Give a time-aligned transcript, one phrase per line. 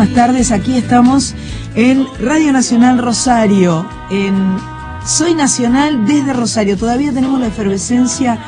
[0.00, 0.50] buenísimas tardes.
[0.50, 1.34] Aquí estamos
[1.74, 4.56] en Radio Nacional Rosario, en
[5.04, 6.78] Soy Nacional desde Rosario.
[6.78, 8.38] Todavía tenemos la efervescencia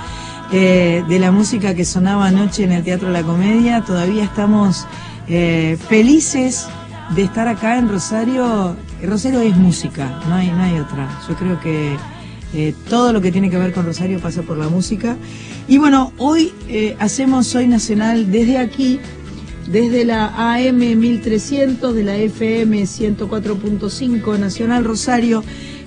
[0.51, 3.83] eh, de la música que sonaba anoche en el Teatro la Comedia.
[3.83, 4.87] Todavía estamos
[5.29, 6.69] eh, felices
[7.15, 8.75] de estar acá en Rosario.
[9.03, 11.07] Rosario es música, no hay, no hay otra.
[11.29, 11.97] Yo creo que
[12.55, 15.17] eh, todo lo que tiene que ver con Rosario pasa por la música.
[15.69, 16.51] Y bueno, hoy
[16.99, 19.01] hacemos Soy Nacional desde aquí,
[19.73, 25.43] desde la AM 1300, de la FM 104.5 Nacional Rosario.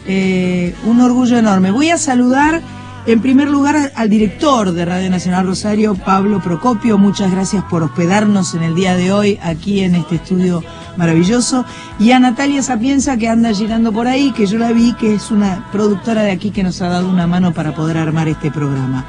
[0.08, 1.70] Eh, un orgullo enorme.
[1.70, 2.62] Voy a saludar
[3.06, 6.98] en primer lugar al director de Radio Nacional Rosario, Pablo Procopio.
[6.98, 10.64] Muchas gracias por hospedarnos en el día de hoy aquí en este estudio
[10.98, 11.64] maravilloso.
[12.00, 15.30] Y a Natalia Sapienza que anda girando por ahí, que yo la vi, que es
[15.30, 19.06] una productora de aquí que nos ha dado una mano para poder armar este programa.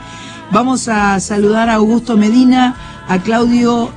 [0.53, 2.77] Vamos a saludar a Augusto Medina,
[3.09, 3.91] a Claudio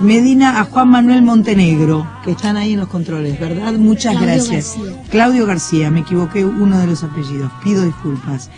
[0.00, 3.72] Medina, a Juan Manuel Montenegro, que están ahí en los controles, ¿verdad?
[3.74, 4.76] Muchas Claudio gracias.
[4.76, 5.02] García.
[5.10, 8.50] Claudio García, me equivoqué uno de los apellidos, pido disculpas.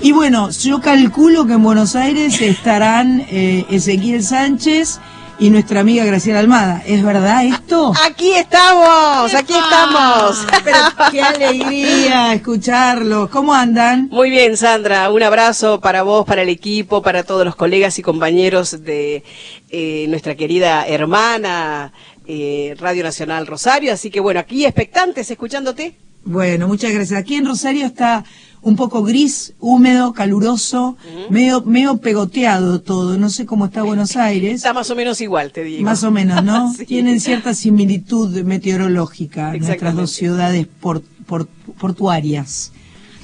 [0.00, 5.00] Y bueno, yo calculo que en Buenos Aires estarán eh, Ezequiel Sánchez
[5.38, 6.82] y nuestra amiga Graciela Almada.
[6.86, 7.92] ¿Es verdad esto?
[8.04, 10.46] Aquí estamos, aquí estamos.
[10.64, 10.78] Pero
[11.10, 13.28] qué alegría escucharlos.
[13.30, 14.08] ¿Cómo andan?
[14.10, 15.10] Muy bien, Sandra.
[15.10, 19.24] Un abrazo para vos, para el equipo, para todos los colegas y compañeros de
[19.70, 21.92] eh, nuestra querida hermana
[22.26, 23.92] eh, Radio Nacional Rosario.
[23.92, 25.96] Así que bueno, aquí expectantes, escuchándote.
[26.24, 27.20] Bueno, muchas gracias.
[27.20, 28.24] Aquí en Rosario está
[28.66, 30.96] un poco gris, húmedo, caluroso,
[31.30, 33.16] medio, medio pegoteado todo.
[33.16, 34.56] No sé cómo está Buenos Aires.
[34.56, 35.84] Está más o menos igual, te digo.
[35.84, 36.72] Más o menos, ¿no?
[36.76, 36.84] Sí.
[36.84, 41.46] Tienen cierta similitud meteorológica nuestras dos ciudades por- por-
[41.78, 42.72] portuarias.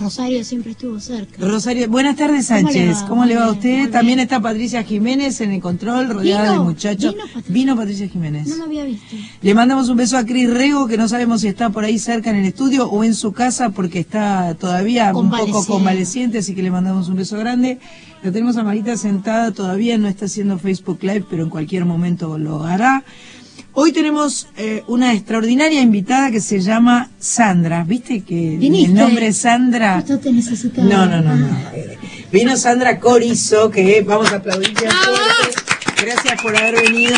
[0.03, 1.45] Rosario siempre estuvo cerca.
[1.47, 3.03] Rosario, buenas tardes ¿Cómo le Sánchez.
[3.09, 3.91] ¿Cómo le va a usted?
[3.91, 7.15] También está Patricia Jiménez en el control, rodeada Vino, de muchachos.
[7.15, 7.53] vino Patricia.
[7.53, 8.49] Vino Patricia Jiménez.
[8.49, 9.17] No lo había visto.
[9.41, 12.31] Le mandamos un beso a Cris Rego, que no sabemos si está por ahí cerca
[12.31, 15.67] en el estudio o en su casa, porque está todavía un poco Convaleciente.
[15.73, 17.79] convaleciente, así que le mandamos un beso grande.
[18.23, 22.39] La tenemos a Marita sentada, todavía no está haciendo Facebook Live, pero en cualquier momento
[22.39, 23.05] lo hará.
[23.75, 27.85] Hoy tenemos eh, una extraordinaria invitada que se llama Sandra.
[27.85, 28.91] ¿Viste que Viniste.
[28.91, 30.05] el nombre es Sandra?
[30.05, 30.83] Te.
[30.83, 31.49] No, no, no, no.
[31.73, 31.99] Eh,
[32.31, 34.89] Vino Sandra Corizo, que vamos a aplaudirle.
[36.03, 37.17] Gracias por haber venido.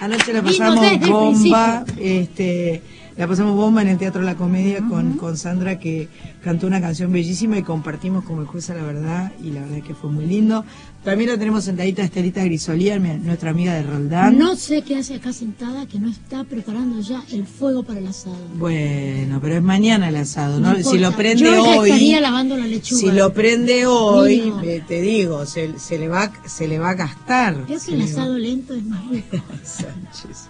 [0.00, 1.84] Anoche la pasamos bomba.
[1.98, 2.82] Este,
[3.18, 6.08] la pasamos bomba en el Teatro La Comedia con, con Sandra, que
[6.42, 9.32] cantó una canción bellísima y compartimos como el juez a la verdad.
[9.42, 10.64] Y la verdad que fue muy lindo.
[11.04, 14.38] También la tenemos sentadita Estelita Grisolía, nuestra amiga de Roldán.
[14.38, 18.06] No sé qué hace acá sentada que no está preparando ya el fuego para el
[18.06, 18.36] asado.
[18.56, 20.74] Bueno, pero es mañana el asado, ¿no?
[20.74, 21.90] No si lo prende Yo hoy.
[21.90, 23.00] estaría lavando la lechuga.
[23.00, 24.52] Si lo prende hoy,
[24.86, 27.64] te digo, se, se le va, se le va a gastar.
[27.66, 29.38] Creo que el va- asado lento es más rico.
[29.64, 30.48] Sánchez.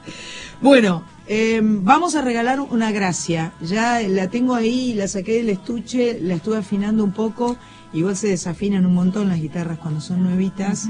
[0.61, 3.53] Bueno, eh, vamos a regalar una gracia.
[3.61, 7.57] Ya la tengo ahí, la saqué del estuche, la estuve afinando un poco.
[7.93, 10.89] Igual se desafinan un montón las guitarras cuando son nuevitas.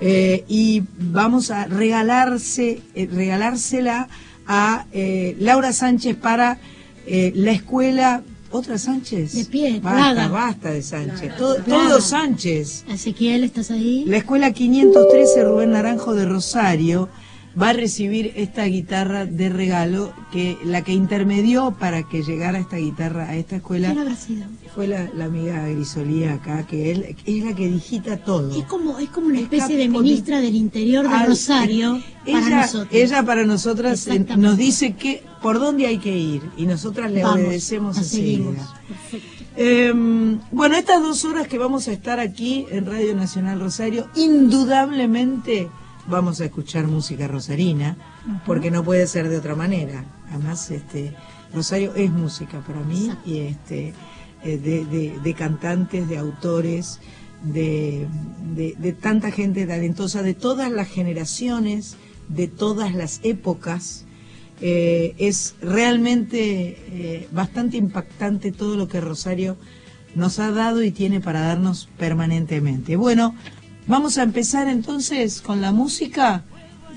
[0.00, 4.08] Eh, y vamos a regalarse, eh, regalársela
[4.46, 6.58] a eh, Laura Sánchez para
[7.06, 8.22] eh, la escuela.
[8.50, 9.32] ¿Otra Sánchez?
[9.34, 10.28] De pie, Basta, Plaga.
[10.28, 11.36] basta de Sánchez.
[11.36, 11.88] Todo- Plaga.
[11.88, 12.84] todos Sánchez.
[12.88, 14.04] Ezequiel, ¿estás ahí?
[14.06, 17.08] La escuela 513 Rubén Naranjo de Rosario
[17.60, 22.76] va a recibir esta guitarra de regalo que la que intermedió para que llegara esta
[22.76, 24.44] guitarra a esta escuela ¿Quién habrá sido?
[24.74, 28.58] fue la, la amiga Grisolía acá, que él, es la que digita todo.
[28.58, 32.60] Es como, es como una especie de ministra del interior de Al- Rosario para ella,
[32.62, 32.88] nosotros.
[32.92, 37.22] ella para nosotras eh, nos dice que por dónde hay que ir y nosotras le
[37.22, 38.50] Vamos, obedecemos enseguida.
[39.56, 39.92] Eh,
[40.50, 45.68] bueno, estas dos horas que vamos a estar aquí en Radio Nacional Rosario, indudablemente
[46.08, 47.96] vamos a escuchar música rosarina,
[48.46, 50.04] porque no puede ser de otra manera.
[50.30, 51.14] Además, este
[51.52, 53.30] Rosario es música para mí Exacto.
[53.30, 53.94] y este
[54.42, 57.00] eh, de, de- de cantantes, de autores,
[57.42, 58.06] de,
[58.54, 61.96] de- de tanta gente talentosa, de todas las generaciones,
[62.28, 64.04] de todas las épocas.
[64.60, 69.56] Eh, es realmente eh, bastante impactante todo lo que Rosario
[70.14, 72.96] nos ha dado y tiene para darnos permanentemente.
[72.96, 73.34] Bueno,
[73.86, 76.42] Vamos a empezar entonces con la música.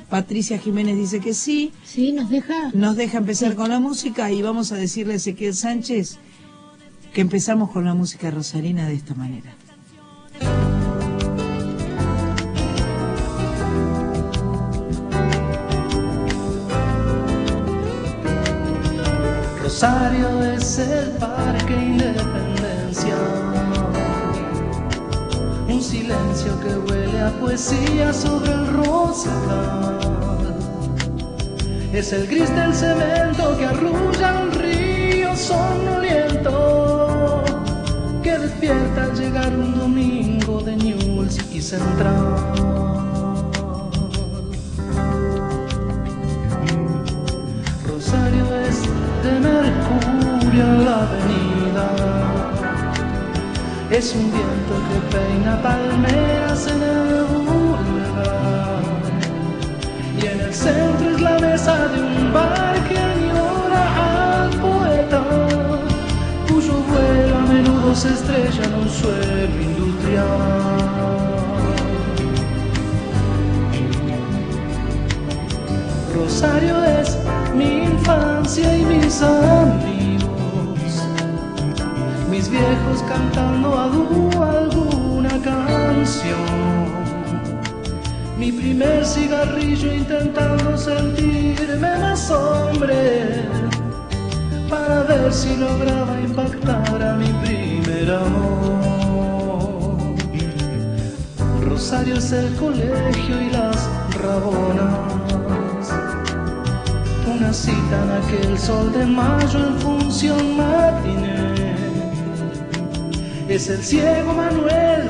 [0.10, 1.74] Patricia Jiménez dice que sí.
[1.84, 2.72] Sí, nos deja.
[2.74, 6.18] Nos deja empezar con la música y vamos a decirle a Ezequiel Sánchez
[7.14, 9.54] que empezamos con la música rosarina de esta manera.
[19.62, 23.47] Rosario es el parque Independencia.
[25.78, 30.00] Un silencio que huele a poesía sobre el rosal.
[31.94, 36.56] Es el gris del cemento que arrulla un río sonoliento
[38.24, 42.26] que despierta al llegar un domingo de Newell's y Central.
[49.24, 51.47] de Mercurio en la avenida.
[53.98, 58.84] Es un viento que peina palmeras en el boulevard.
[60.22, 65.24] Y en el centro es la mesa de un bar que añora al poeta,
[66.48, 70.28] cuyo vuelo a menudo se estrella en un suelo industrial.
[76.14, 77.18] Rosario es
[77.56, 79.97] mi infancia y mis amigos,
[83.04, 86.40] cantando a alguna canción,
[88.38, 93.46] mi primer cigarrillo intentando sentirme más hombre
[94.70, 99.98] para ver si lograba impactar a mi primer amor.
[101.62, 103.90] Rosario es el colegio y las
[104.22, 105.18] rabonas
[107.40, 111.37] una cita en aquel sol de mayo en función matiné.
[113.50, 115.08] Es el ciego Manuel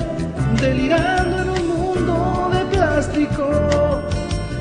[0.62, 3.50] delirando en un mundo de plástico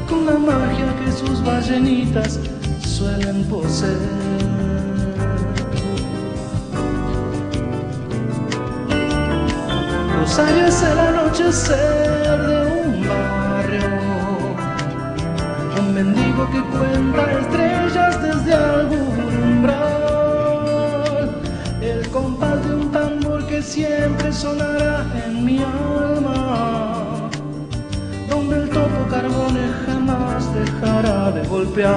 [0.09, 2.41] con la magia que sus ballenitas
[2.81, 3.99] suelen poseer.
[10.21, 14.07] Rosario es el anochecer de un barrio
[15.93, 19.36] mendigo que cuenta estrellas desde algún
[23.57, 27.31] que siempre sonará en mi alma.
[28.29, 31.95] Donde el topo carbone jamás dejará de golpear.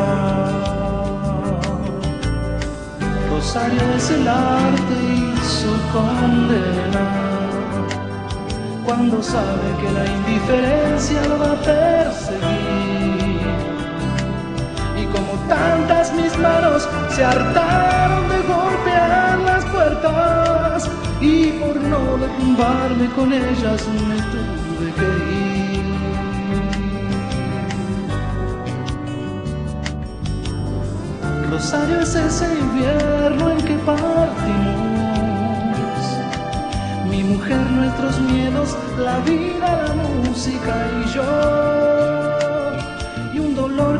[3.29, 7.07] Rosario es el arte y su condena.
[8.85, 13.09] Cuando sabe que la indiferencia lo va a perseguir
[15.13, 20.28] como tantas mis manos se hartaron de golpear las puertas y
[21.79, 25.87] no derrumbarme con ellas me tuve que ir.
[31.51, 34.79] Rosario es ese invierno en que partimos,
[37.09, 41.89] mi mujer, nuestros miedos, la vida, la música y yo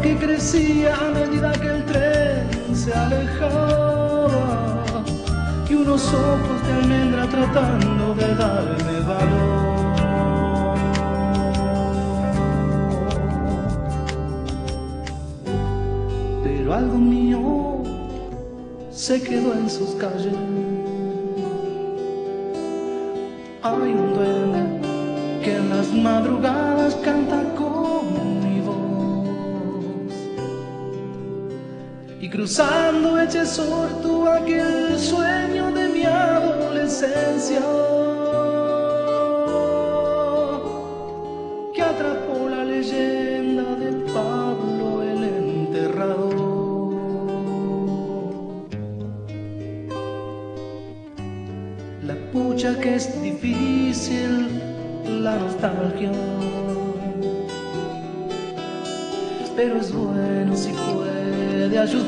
[0.01, 3.88] que crecía a medida que el tren se alejaba y
[5.81, 9.69] unos ojos de almendra tratando de darme valor.
[16.43, 17.83] Pero algo mío
[18.91, 20.33] se quedó en sus calles.
[23.61, 24.61] Hay un duende
[25.43, 27.43] que en las madrugadas canta
[32.29, 37.59] cruzando Echezor tu aquel sueño de mi adolescencia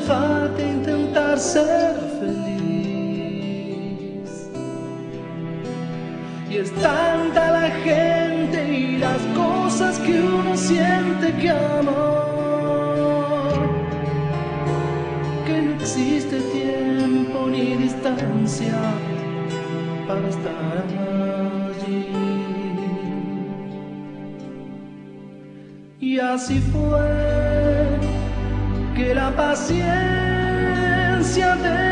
[0.06, 2.50] puede ayudarte a intentar ser feliz.
[6.50, 12.24] Y es tanta la gente y las cosas que uno siente que ama,
[15.46, 18.78] que no existe tiempo ni distancia
[20.06, 20.84] para estar
[21.70, 22.06] allí.
[26.00, 27.11] Y así fue
[29.14, 29.84] la paciencia
[31.56, 31.91] de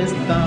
[0.00, 0.40] fiesta.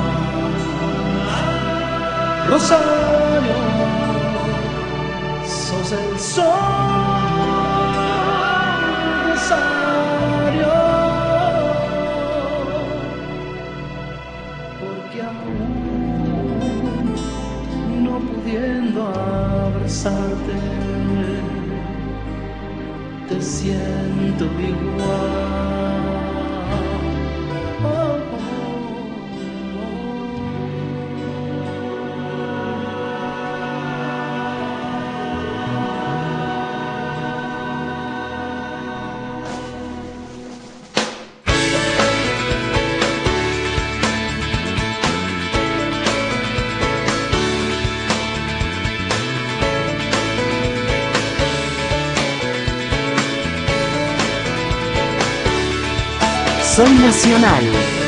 [56.75, 58.02] Soy Nacional.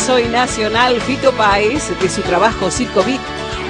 [0.00, 3.20] Manso y Nacional Fito Páez de su trabajo Circo Beat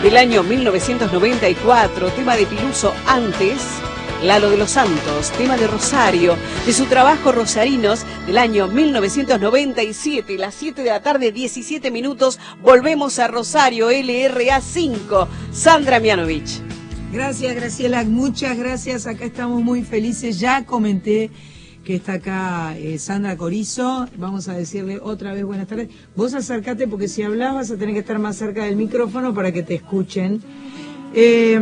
[0.01, 3.61] del año 1994, tema de Piluso antes,
[4.23, 10.55] Lalo de los Santos, tema de Rosario, de su trabajo Rosarinos del año 1997, las
[10.55, 16.61] 7 de la tarde, 17 minutos, volvemos a Rosario LRA 5, Sandra Mianovich.
[17.13, 21.33] Gracias, Graciela, muchas gracias, acá estamos muy felices, ya comenté
[21.85, 24.07] que está acá eh, Sandra Corizo.
[24.17, 25.89] Vamos a decirle otra vez buenas tardes.
[26.15, 29.51] Vos acercate porque si hablas vas a tener que estar más cerca del micrófono para
[29.53, 30.41] que te escuchen.
[31.13, 31.59] Eh,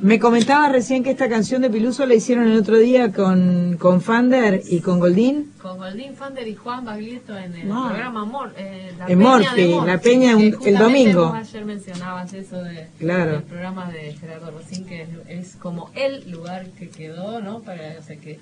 [0.00, 4.00] me comentaba recién que esta canción de Piluso la hicieron el otro día con, con
[4.00, 5.50] Fander y con Goldín.
[5.60, 9.62] Con Goldín Fander y Juan Baglietto en el programa Mor, eh, la En Peña Morphy,
[9.62, 11.26] de la Peña un- el domingo.
[11.30, 13.32] vos ayer mencionabas eso de, Claro.
[13.32, 17.58] del programa de Gerardo Rosín, que es, es como el lugar que quedó, ¿no?
[17.62, 18.38] Para, o sea, que,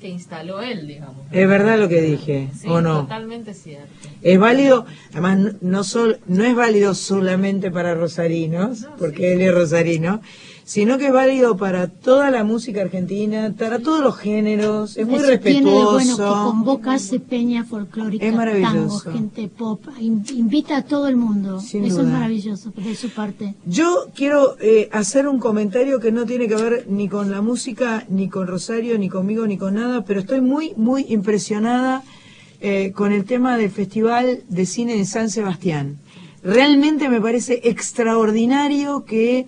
[0.00, 1.16] que instaló él, digamos.
[1.32, 3.02] Es verdad lo que dije, Sí, ¿o no?
[3.02, 3.92] totalmente cierto.
[4.22, 9.52] Es válido, además no, no, sol- no es válido solamente para rosarinos, porque él es
[9.54, 10.20] rosarino,
[10.68, 15.14] sino que es válido para toda la música argentina, para todos los géneros, es muy
[15.20, 16.44] Eso tiene de bueno que respetuoso.
[16.50, 19.04] convoca hace peña folclórica, Es maravilloso.
[19.04, 21.60] tango, gente pop, in- invita a todo el mundo.
[21.60, 22.06] Sin Eso duda.
[22.08, 23.54] es maravilloso de su parte.
[23.64, 28.04] Yo quiero eh, hacer un comentario que no tiene que ver ni con la música,
[28.08, 32.02] ni con Rosario, ni conmigo, ni con nada, pero estoy muy, muy impresionada
[32.60, 35.98] eh, con el tema del Festival de Cine de San Sebastián.
[36.42, 39.46] Realmente me parece extraordinario que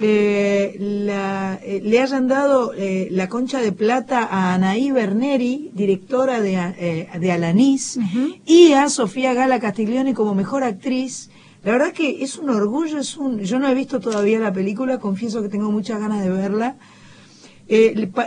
[0.00, 6.40] eh, la- eh, le hayan dado eh, la concha de plata a Anaí Berneri, directora
[6.40, 7.98] de, de Alanis,
[8.46, 11.30] y a Sofía Gala Castiglione como mejor actriz.
[11.64, 14.98] La verdad que es un orgullo, es un, yo no he visto todavía la película,
[14.98, 16.76] confieso que tengo muchas ganas de verla.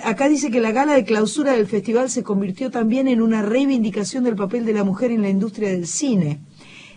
[0.04, 4.24] Acá dice que la gala de clausura del festival se convirtió también en una reivindicación
[4.24, 6.40] del papel de la mujer en la industria del cine.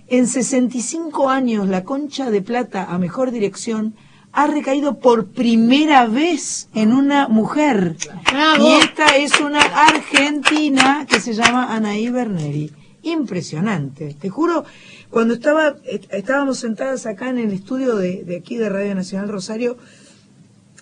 [0.08, 3.94] En 65 años, la concha de plata a mejor dirección
[4.36, 7.96] ha recaído por primera vez en una mujer.
[8.32, 8.66] ¡Bravo!
[8.68, 12.70] Y esta es una argentina que se llama Anaí Berneri.
[13.02, 14.14] Impresionante.
[14.20, 14.64] Te juro,
[15.10, 19.28] cuando estaba, est- estábamos sentadas acá en el estudio de, de aquí de Radio Nacional
[19.28, 19.76] Rosario,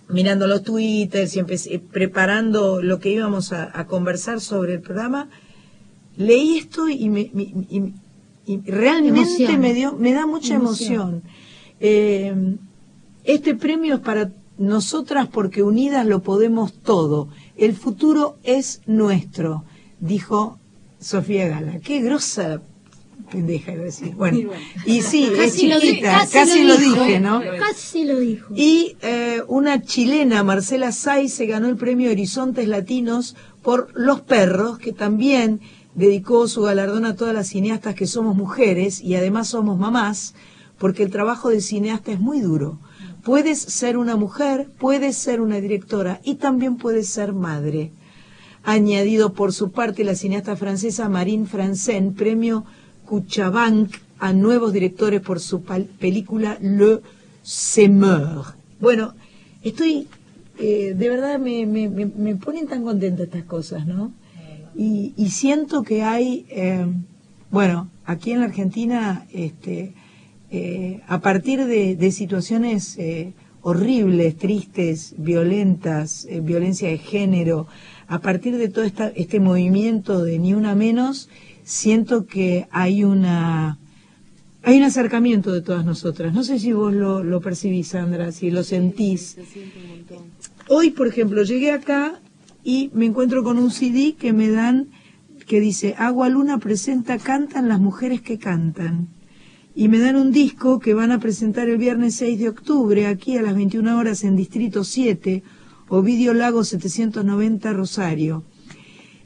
[0.08, 5.28] mirando los twitters y empecé, preparando lo que íbamos a, a conversar sobre el programa,
[6.16, 7.92] leí esto y, me, me- y-
[8.46, 9.60] y realmente Emoción.
[9.60, 10.92] me dio, me da mucha Emoción.
[11.00, 11.22] emoción.
[11.80, 12.56] Eh,
[13.24, 17.28] este premio es para nosotras porque unidas lo podemos todo.
[17.56, 19.64] El futuro es nuestro,
[20.00, 20.58] dijo
[21.00, 21.80] Sofía Gala.
[21.80, 22.60] Qué grosa
[23.30, 24.14] pendeja iba a decir.
[24.14, 24.50] Bueno,
[24.84, 27.40] y sí, es Casi lo, di- chiquita, casi, lo, dijo, dije, ¿no?
[27.58, 28.52] Casi lo dijo.
[28.54, 34.78] Y eh, una chilena, Marcela Saiz, se ganó el premio Horizontes Latinos por Los Perros,
[34.78, 35.60] que también
[35.94, 40.34] dedicó su galardón a todas las cineastas que somos mujeres y además somos mamás,
[40.78, 42.78] porque el trabajo de cineasta es muy duro.
[43.22, 47.92] Puedes ser una mujer, puedes ser una directora y también puedes ser madre.
[48.64, 52.64] Añadido por su parte la cineasta francesa Marine Francen, premio
[53.06, 57.00] Cuchabank a nuevos directores por su película Le
[57.42, 58.54] Semeur.
[58.80, 59.14] Bueno,
[59.62, 60.08] estoy,
[60.58, 64.12] eh, de verdad me, ponen tan contenta estas cosas, ¿no?
[64.74, 66.86] Y, y siento que hay, eh,
[67.50, 69.94] bueno, aquí en la Argentina, este,
[70.54, 77.66] eh, a partir de, de situaciones eh, horribles, tristes, violentas, eh, violencia de género,
[78.06, 81.30] a partir de todo esta, este movimiento de ni una menos,
[81.64, 83.78] siento que hay una
[84.62, 86.34] hay un acercamiento de todas nosotras.
[86.34, 89.38] No sé si vos lo, lo percibís, Sandra, si lo sentís.
[90.68, 92.20] Hoy, por ejemplo, llegué acá
[92.62, 94.90] y me encuentro con un CD que me dan
[95.46, 99.08] que dice Agua Luna presenta Cantan las mujeres que cantan.
[99.74, 103.38] Y me dan un disco que van a presentar el viernes 6 de octubre aquí
[103.38, 105.42] a las 21 horas en Distrito 7,
[105.88, 108.44] Ovidio Lago 790 Rosario.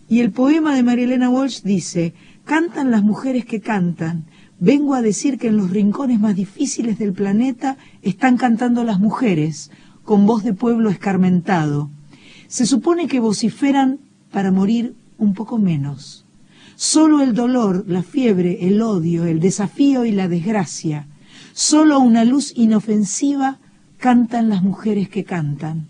[0.09, 4.26] Y el poema de María Elena Walsh dice, cantan las mujeres que cantan.
[4.61, 9.72] Vengo a decir que en los rincones más difíciles del planeta están cantando las mujeres,
[10.04, 11.90] con voz de pueblo escarmentado.
[12.46, 13.98] Se supone que vociferan
[14.30, 16.25] para morir un poco menos.
[16.76, 21.06] Solo el dolor, la fiebre, el odio, el desafío y la desgracia.
[21.54, 23.58] Solo una luz inofensiva
[23.96, 25.88] cantan las mujeres que cantan.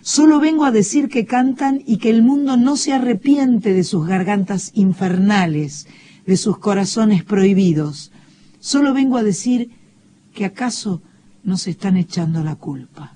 [0.00, 4.06] Solo vengo a decir que cantan y que el mundo no se arrepiente de sus
[4.06, 5.86] gargantas infernales,
[6.26, 8.10] de sus corazones prohibidos.
[8.60, 9.70] Solo vengo a decir
[10.34, 11.02] que acaso
[11.42, 13.14] nos están echando la culpa.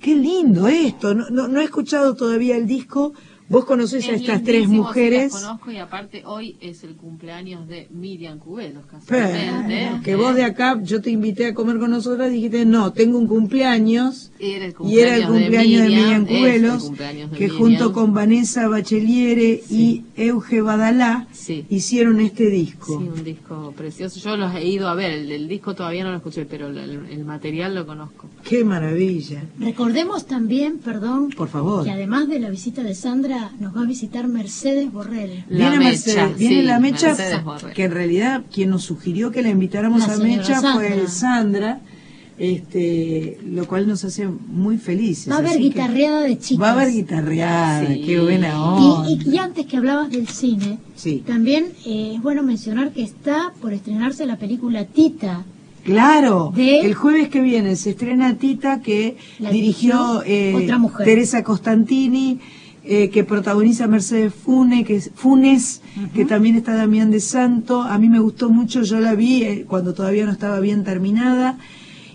[0.00, 1.14] Qué lindo esto.
[1.14, 3.12] No, no, no he escuchado todavía el disco.
[3.48, 5.32] Vos conocés a Es estas tres mujeres.
[5.32, 10.00] las conozco y aparte hoy es el cumpleaños de Miriam Cubelos, Pero, casualmente.
[10.04, 13.26] que vos de acá, yo te invité a comer con nosotras, dijiste, no, tengo un
[13.28, 14.32] cumpleaños.
[14.40, 16.96] Era el Y era el cumpleaños de Miriam el Cubelos, de
[17.36, 17.56] que Miriam.
[17.56, 21.64] junto con Vanessa Bacheliere y Euge Badalá Sí.
[21.70, 22.98] hicieron este disco.
[23.00, 24.18] Sí, un disco precioso.
[24.20, 26.78] Yo los he ido a ver, el, el disco todavía no lo escuché, pero el,
[26.78, 28.28] el material lo conozco.
[28.42, 29.44] Qué maravilla.
[29.58, 31.84] Recordemos también, perdón, Por favor.
[31.84, 35.44] que además de la visita de Sandra, ahora nos va a visitar Mercedes Borrell.
[35.48, 37.40] La viene Mecha, Mercedes, viene sí, la Mecha, Mercedes
[37.74, 41.08] que en realidad quien nos sugirió que la invitáramos La a Mecha fue Sandra.
[41.08, 41.80] Sandra,
[42.38, 45.30] este, lo cual nos hace muy felices.
[45.32, 46.62] Va a haber guitarreada de chicas.
[46.62, 48.02] Va a haber guitarreada, Sí.
[48.04, 49.10] qué buena onda.
[49.10, 51.22] Y, y- y antes que hablabas del cine, Sí.
[51.26, 55.44] también eh, es bueno mencionar que está por estrenarse la película Tita.
[55.84, 60.78] Claro, de- el jueves que viene se estrena Tita que La dirigió dirigió eh, otra
[60.78, 61.06] mujer.
[61.06, 62.38] Teresa Costantini,
[62.88, 65.82] eh, que protagoniza Mercedes Fune, que es Funes,
[66.14, 67.82] que también está Damián de Santo.
[67.82, 71.58] A mí me gustó mucho, yo la vi eh, cuando todavía no estaba bien terminada.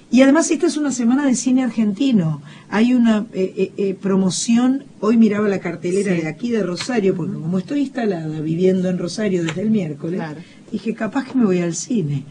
[0.09, 2.41] Y además esta es una semana de cine argentino.
[2.69, 7.81] Hay una eh, promoción, hoy miraba la cartelera de aquí de Rosario, porque como estoy
[7.81, 10.39] instalada viviendo en Rosario desde el miércoles, Claro.
[10.71, 12.23] dije, capaz que me voy al cine.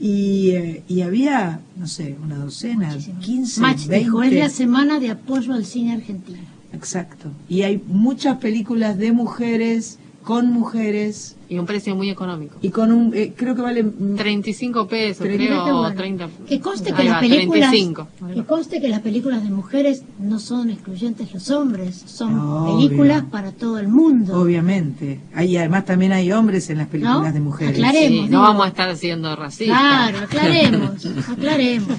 [0.00, 3.98] Y, eh, y había, no sé, una docena, 15, Match 20.
[3.98, 6.38] dijo, es la semana de apoyo al cine argentino.
[6.72, 7.30] Exacto.
[7.48, 12.56] Y hay muchas películas de mujeres, con mujeres, Y un precio muy económico.
[12.60, 13.82] y con un, eh, creo que vale...
[13.82, 15.96] mm, 35 pesos, Treinta, creo, o bueno.
[15.96, 16.28] 30.
[16.46, 18.08] Que conste que las va, películas 35.
[18.34, 22.76] que conste que las películas de mujeres no son excluyentes los hombres, son Obvio.
[22.88, 24.38] películas para todo el mundo.
[24.40, 25.20] Obviamente.
[25.34, 27.32] Hay, además también hay hombres en las películas ¿No?
[27.32, 27.74] de mujeres.
[27.78, 28.26] Aclaremos.
[28.26, 29.76] Sí, no vamos a estar siendo racistas.
[29.78, 31.96] Claro, aclaremos, aclaremos.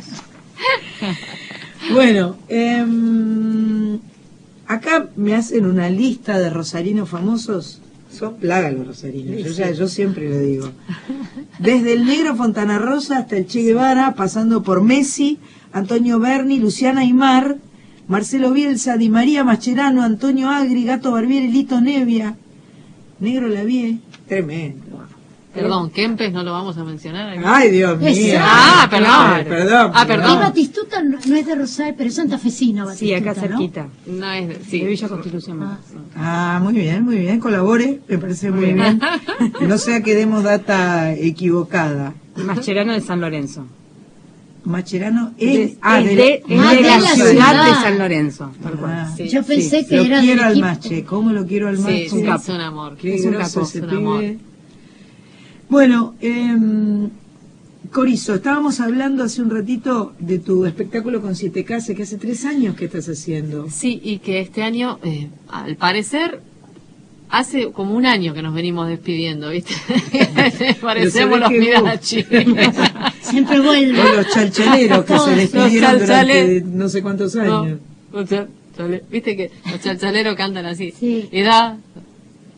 [1.94, 4.00] Bueno, em,
[4.74, 7.80] acá me hacen una lista de rosarinos famosos.
[8.12, 10.70] Son plaga los rosarinos, yo, ya- yo siempre lo digo.
[11.60, 15.40] Desde el negro Fontana Rosa hasta el Che Guevara, pasando por Messi,
[15.72, 17.58] Antonio Berni, Luciana Aymar,
[18.10, 22.36] Marcelo Bielsa, Di María Mascherano, Antonio Agri, Gato Barbieri, Lito Nevia,
[23.22, 24.91] Negro Lavie, tremendo.
[25.54, 27.38] Perdón, Kempes no lo vamos a mencionar.
[27.44, 28.08] Ay, Dios mío.
[28.10, 28.48] Exacto.
[28.50, 29.46] Ah, perdón.
[29.50, 29.92] Perdón.
[29.94, 30.40] Ah, Y perdón.
[30.40, 33.48] Batistuta no, no es de Rosario, pero es santafesina Sí, Batistuta, acá ¿no?
[33.58, 33.88] cerquita.
[34.06, 34.80] No es, sí.
[34.80, 35.62] De Villa Constitución.
[35.64, 35.78] Ah.
[36.16, 39.00] Ah, muy bien, muy bien, colabore, me parece muy bien.
[39.60, 42.14] No sea que demos data equivocada.
[42.38, 43.66] Mascherano de San Lorenzo.
[44.64, 47.66] Macherano es, ah, es de, de, es Ah, de de la ciudad, ciudad.
[47.66, 48.52] de San Lorenzo.
[48.86, 49.28] Ah, Sí.
[49.28, 52.06] Yo pensé que Lo era quiero del al mache, ¿cómo lo quiero al Sí, mache?
[52.06, 52.96] es un, es un amor.
[52.96, 54.24] Qué es un capo, ese es un amor.
[55.72, 56.54] Bueno, eh,
[57.94, 62.44] Corizo, estábamos hablando hace un ratito de tu espectáculo con Siete Casas, que hace tres
[62.44, 63.70] años que estás haciendo.
[63.70, 66.42] Sí, y que este año, eh, al parecer,
[67.30, 69.74] hace como un año que nos venimos despidiendo, ¿viste?
[70.82, 72.24] Parecemos los Mirachi.
[73.22, 74.02] Siempre vuelve.
[74.02, 77.80] O los chalchaleros que se despidieron durante no sé cuántos No, años.
[78.76, 80.92] chale- Viste que los chalchaleros cantan así.
[80.92, 81.30] Sí.
[81.32, 81.78] Y da,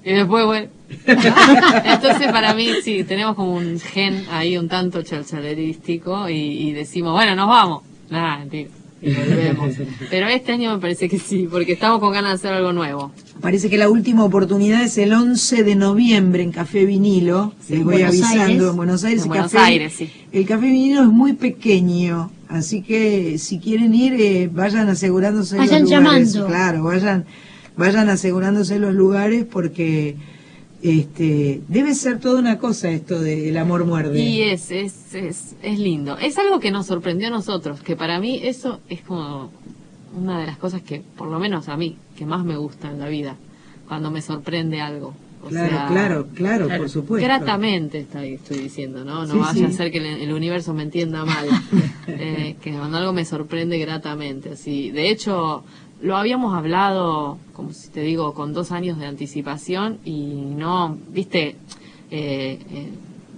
[0.03, 0.67] y después, bueno.
[1.05, 7.13] Entonces, para mí, sí, tenemos como un gen ahí un tanto chalchalerístico y, y decimos,
[7.13, 7.83] bueno, nos vamos.
[8.09, 8.69] Nada, mentira.
[9.01, 9.75] Y volvemos.
[10.09, 13.11] Pero este año me parece que sí, porque estamos con ganas de hacer algo nuevo.
[13.41, 17.53] Parece que la última oportunidad es el 11 de noviembre en Café Vinilo.
[17.67, 18.61] Les voy Buenos avisando Aires.
[18.69, 19.19] en Buenos Aires.
[19.19, 20.09] En el Buenos café, Aires, sí.
[20.31, 25.81] El Café Vinilo es muy pequeño, así que si quieren ir, eh, vayan asegurándose Vayan
[25.81, 26.33] los lugares.
[26.33, 26.47] llamando.
[26.47, 27.25] Claro, vayan,
[27.75, 30.15] vayan asegurándose los lugares porque
[30.83, 34.19] este debe ser toda una cosa esto del amor muerde.
[34.21, 36.17] Y es, es, es, es lindo.
[36.17, 39.49] Es algo que nos sorprendió a nosotros, que para mí eso es como
[40.15, 42.99] una de las cosas que, por lo menos a mí, que más me gusta en
[42.99, 43.35] la vida,
[43.87, 45.13] cuando me sorprende algo.
[45.43, 47.25] O claro, sea, claro, claro, por supuesto.
[47.25, 49.25] Gratamente está- estoy diciendo, ¿no?
[49.25, 49.63] No Sí, vaya sí.
[49.65, 51.47] a ser que el, el universo me entienda mal.
[52.05, 54.51] Eh, que cuando algo me sorprende gratamente.
[54.51, 54.91] Así.
[54.91, 55.63] De hecho,
[56.03, 61.55] lo habíamos hablado, como si te digo, con dos años de anticipación y no, viste,
[62.11, 62.89] eh, eh,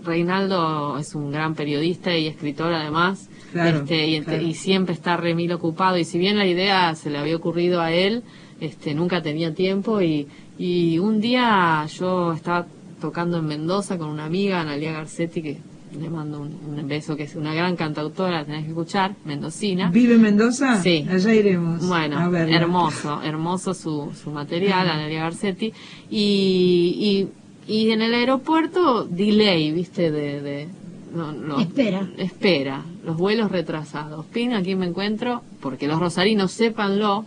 [0.04, 3.30] Reinaldo es un gran periodista y escritor además.
[3.54, 4.41] Claro, este, y, ente- claro.
[4.47, 7.91] y siempre está remil ocupado y si bien la idea se le había ocurrido a
[7.91, 8.23] él,
[8.60, 12.65] este, nunca tenía tiempo y, y un día yo estaba
[12.99, 15.58] tocando en Mendoza con una amiga, Analia Garcetti, que
[15.99, 19.89] le mando un, un beso, que es una gran cantautora, la tenés que escuchar, mendocina.
[19.89, 20.81] ¿Vive en Mendoza?
[20.81, 21.05] Sí.
[21.10, 21.88] Allá iremos.
[21.88, 25.73] Bueno, a hermoso, hermoso su, su material, Analia Garcetti.
[26.10, 27.27] Y,
[27.67, 30.41] y, y en el aeropuerto, delay, viste, de...
[30.41, 30.67] de
[31.13, 32.10] no, no, Espera.
[32.17, 34.25] Espera, los vuelos retrasados.
[34.25, 37.23] Pin, aquí me encuentro, porque los rosarinos, sépanlo,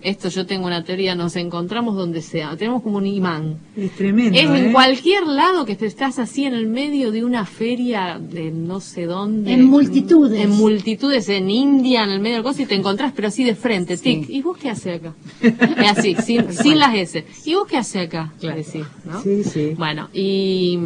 [0.00, 3.58] esto yo tengo una teoría, nos encontramos donde sea, tenemos como un imán.
[3.76, 4.38] Es tremendo.
[4.38, 4.72] Es en ¿eh?
[4.72, 9.52] cualquier lado que estás así en el medio de una feria de no sé dónde.
[9.52, 10.40] En multitudes.
[10.40, 13.54] En multitudes, en India, en el medio del coso, y te encontrás, pero así de
[13.54, 14.28] frente, tic.
[14.28, 15.14] ¿Y vos qué haces acá?
[15.88, 17.24] Así, sin, sin las S.
[17.44, 18.32] ¿Y vos qué haces acá?
[18.40, 19.20] Decís, ¿no?
[19.22, 19.74] Sí, sí.
[19.76, 20.78] Bueno, y,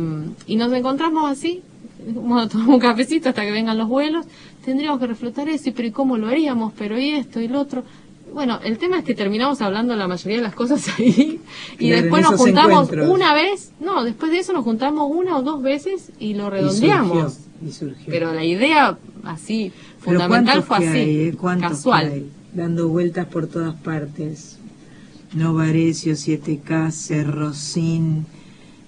[0.47, 1.63] y nos encontramos así,
[2.07, 4.27] bueno, tomamos un cafecito hasta que vengan los vuelos,
[4.65, 6.73] tendríamos que reflotar eso, y pero ¿y cómo lo haríamos?
[6.79, 7.85] Pero y esto y lo otro.
[8.33, 11.41] Bueno, el tema es que terminamos hablando la mayoría de las cosas ahí
[11.79, 15.63] y después nos juntamos una vez, no, después de eso nos juntamos una o dos
[15.63, 17.35] veces y lo Y redondeamos.
[17.35, 18.07] surgió, y surgió.
[18.07, 19.73] Pero la idea así,
[20.05, 21.35] Pero fundamental ¿cuántos fue así, hay, eh?
[21.39, 22.09] ¿Cuántos que casual.
[22.13, 22.31] hay?
[22.55, 24.59] Dando vueltas por todas partes.
[25.35, 28.27] Novarecio, 7K, Cerrocín.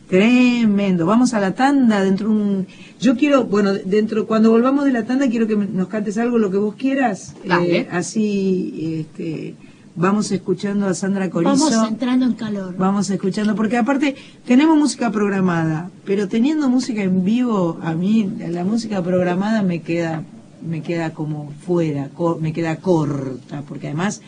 [0.08, 1.06] Tremendo.
[1.06, 2.66] Vamos a la tanda dentro de un...
[3.00, 6.50] Yo quiero, bueno, dentro, cuando volvamos de la tanda quiero que nos cantes algo, lo
[6.50, 7.34] que vos quieras.
[7.44, 7.78] Dale.
[7.80, 9.54] Eh, así, este,
[9.96, 11.50] vamos escuchando a Sandra Corizo.
[11.52, 12.74] Vamos entrando en calor.
[12.76, 14.14] Vamos escuchando, porque aparte
[14.46, 20.22] tenemos música programada, pero teniendo música en vivo, a mí la música programada me queda,
[20.66, 24.20] me queda como fuera, co- me queda corta, porque además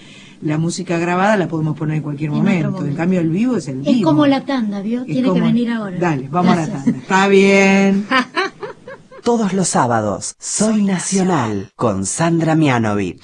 [0.43, 2.71] la música grabada la podemos poner en cualquier En momento.
[2.71, 2.91] momento.
[2.91, 3.91] en cambio el vivo es el vivo.
[3.91, 5.01] Es como la tanda, ¿vio?
[5.01, 5.97] Es Tiene que venir ahora.
[5.99, 6.91] Dale, vamos a la tanda.
[6.99, 8.07] Está bien.
[9.23, 13.21] Todos los sábados, Soy Nacional con Sandra Mianovich.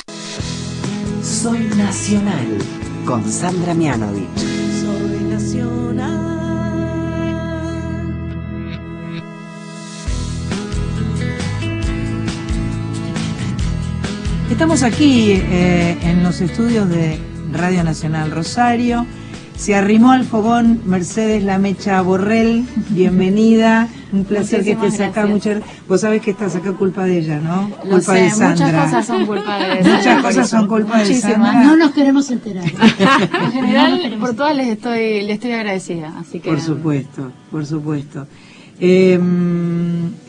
[1.23, 2.59] Soy Nacional
[3.07, 4.52] con Sandra Mianovich.
[14.53, 17.19] Estamos aquí eh, en los estudios de
[17.53, 19.07] Radio Nacional Rosario.
[19.57, 22.67] Se arrimó al fogón Mercedes La Mecha Borrell.
[22.91, 23.89] Bienvenida.
[24.13, 25.27] Un placer que estés acá.
[25.27, 27.71] Muchas, vos sabés que estás acá culpa de ella, ¿no?
[27.83, 28.67] Lo culpa sé, de Sandra.
[28.67, 31.33] muchas cosas son culpa de Muchas cosas son culpa de Muchísimas.
[31.33, 31.65] Sandra.
[31.65, 32.65] No nos queremos enterar.
[33.45, 36.51] En general, por todas les estoy, les estoy agradecida, así que...
[36.51, 38.27] Por supuesto, por supuesto.
[38.85, 39.17] Eh,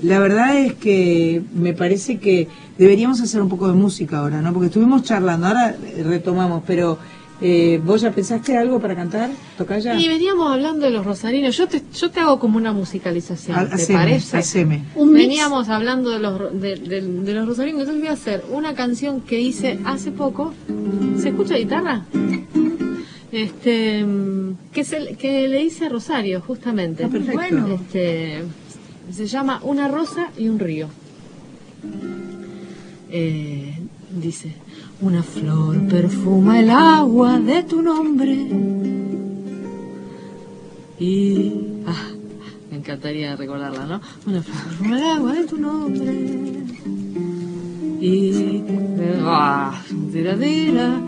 [0.04, 4.54] la verdad es que me parece que deberíamos hacer un poco de música ahora, ¿no?
[4.54, 7.00] Porque estuvimos charlando, ahora retomamos, pero
[7.42, 9.32] eh, ¿vos ya pensaste algo para cantar?
[9.58, 10.00] ¿Tocar ya?
[10.00, 11.58] Y veníamos hablando de los rosarinos.
[11.58, 14.38] Yo te, yo te hago como una musicalización, Ha- ¿te haceme, parece?
[14.38, 14.84] haceme.
[14.96, 15.28] Un mix.
[15.30, 18.76] Veníamos hablando de los, ro- de, de- de los rosarinos, entonces voy a hacer una
[18.76, 20.54] canción que hice hace poco.
[21.20, 22.06] ¿Se escucha guitarra?
[23.34, 27.04] Este, mm, que, se, que le hice a Rosario, justamente.
[27.04, 27.34] Ah, perfecto.
[27.34, 27.68] Bueno.
[27.68, 28.44] Este,
[29.12, 30.88] se llama Una rosa y un río.
[33.10, 33.76] Eh,
[34.12, 34.54] dice,
[35.02, 38.38] una flor perfuma el agua de tu nombre.
[41.00, 41.54] Y...
[41.88, 42.10] ah,
[42.70, 44.02] me encantaría recordarla, ¿no?
[44.28, 46.14] Una flor perfuma el agua de tu nombre.
[48.00, 48.64] Y...
[49.24, 51.02] ah, tira, tira.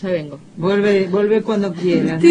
[0.00, 0.38] Ya vengo.
[0.56, 2.22] Vuelve, vuelve cuando quieras.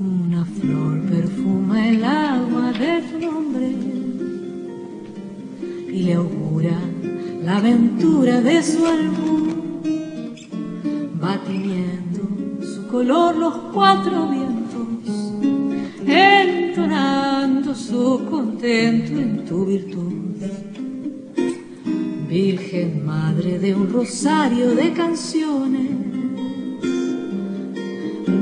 [0.00, 3.72] Una flor perfuma el agua de tu nombre
[5.92, 6.76] y le augura
[7.44, 8.84] la aventura de su
[11.46, 12.09] tiñendo su
[12.90, 15.22] color los cuatro vientos,
[16.04, 20.12] entonando su contento en tu virtud.
[22.28, 25.90] Virgen Madre de un rosario de canciones,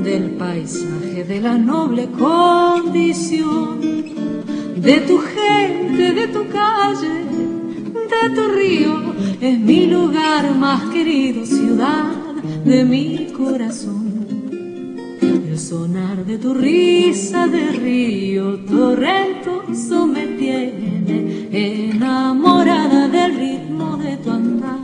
[0.03, 3.79] del paisaje de la noble condición,
[4.77, 7.25] de tu gente, de tu calle,
[8.11, 12.11] de tu río, es mi lugar más querido, ciudad
[12.65, 13.98] de mi corazón.
[15.69, 24.79] Sonar de tu risa de río torrentoso me tiene enamorada del ritmo de tu andar.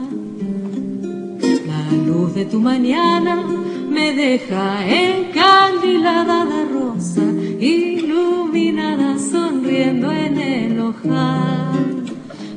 [1.65, 3.43] La luz de tu mañana
[3.89, 7.23] me deja encandilada de rosa,
[7.59, 12.03] iluminada sonriendo en el ojal.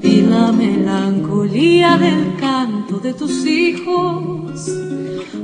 [0.03, 2.37] Y la melancolía del
[2.97, 4.73] de tus hijos,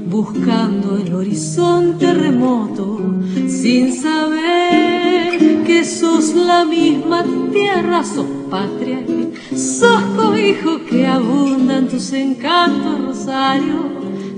[0.06, 2.98] buscando el horizonte remoto,
[3.46, 9.04] sin saber que sos la misma tierra, sos patria,
[9.54, 13.90] sos cobijo que abundan tus encantos, Rosario,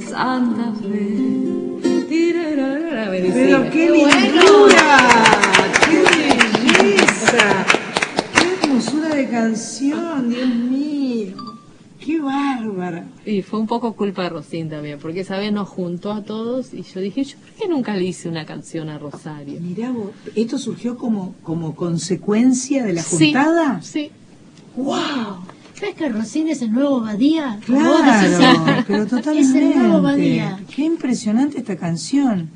[0.05, 1.17] Santa Fe.
[2.09, 4.99] Pero qué lindura,
[5.89, 7.65] qué belleza,
[8.35, 11.56] qué hermosura de canción, Dios mío,
[12.07, 13.05] qué bárbara.
[13.27, 16.73] Y fue un poco culpa de Rosín también, porque esa vez nos juntó a todos
[16.73, 19.61] y yo dije, ¿yo por qué nunca le hice una canción a Rosario?
[19.61, 23.83] Mirá vos, ¿esto surgió como, como consecuencia de la juntada?
[23.83, 24.11] Sí.
[24.77, 24.97] ¡Wow!
[25.81, 27.59] ¿Ves que Rosín es el nuevo Badía?
[27.67, 30.01] Claro, pero Es el nuevo totalmente.
[30.01, 30.61] Badía.
[30.75, 32.49] Qué impresionante esta canción.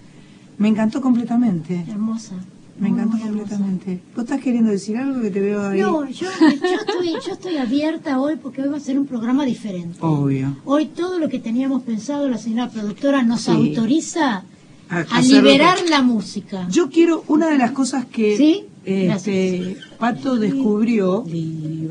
[0.59, 1.85] Me encantó completamente.
[1.89, 2.37] Hermosa.
[2.81, 4.01] Me encantó muy completamente.
[4.17, 5.81] ¿Vos estás queriendo decir algo que te veo ahí?
[5.81, 9.45] No, yo, yo, estoy, yo estoy abierta hoy porque hoy va a ser un programa
[9.45, 9.99] diferente.
[10.01, 10.57] Obvio.
[10.65, 13.51] Hoy todo lo que teníamos pensado, la señora productora nos Sí.
[13.51, 14.45] autoriza
[14.89, 16.67] a, liberar que- la música.
[16.71, 21.25] Yo quiero, una de las cosas que Sí, este, Pato descubrió,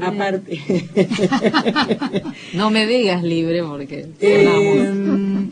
[0.02, 0.60] aparte,
[2.56, 4.10] No me digas libre porque...
[4.20, 5.50] eh,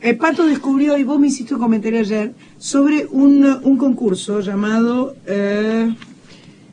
[0.00, 5.14] eh, Pato descubrió, y vos me hiciste un comentario ayer, sobre un, un concurso llamado
[5.26, 5.92] eh,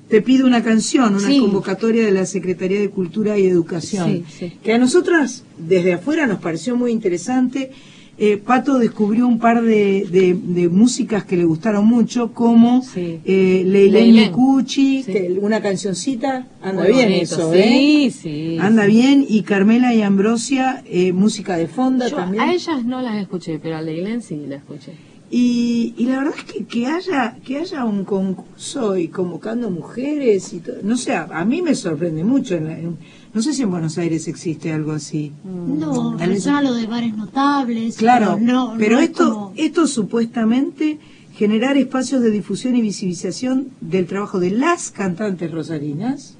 [0.10, 1.40] Te pido una canción, una Sí.
[1.40, 4.54] convocatoria de la Secretaría de Cultura y Educación, Sí, sí.
[4.64, 7.72] que a nosotras desde afuera nos pareció muy interesante.
[8.17, 13.19] Eh, Pato descubrió un par de, de- de músicas que le gustaron mucho, como Sí.
[13.25, 14.32] eh, Leilén.
[14.32, 15.12] Cuchi, Sí.
[15.12, 18.12] que una cancioncita, anda Muy bien bonito, eso, sí, ¿eh?
[18.12, 22.41] sí, Anda bien, y Carmela y Ambrosia, eh, música de fonda Yo también.
[22.43, 24.93] a ellas no las escuché, pero a Leilén sí la escuché.
[25.30, 30.54] Y, y la verdad es que, que haya que haya un concurso y convocando mujeres
[30.54, 32.56] y todo, no sé, a, a mí me sorprende mucho.
[32.56, 32.97] en la- en-
[33.36, 35.32] no sé si en Buenos Aires existe algo así.
[35.43, 37.98] No, Tal vez- lo de bares notables.
[37.98, 40.98] Claro, no, pero no es esto, como- esto supuestamente
[41.36, 46.36] generar espacios de difusión y visibilización del trabajo de las cantantes rosarinas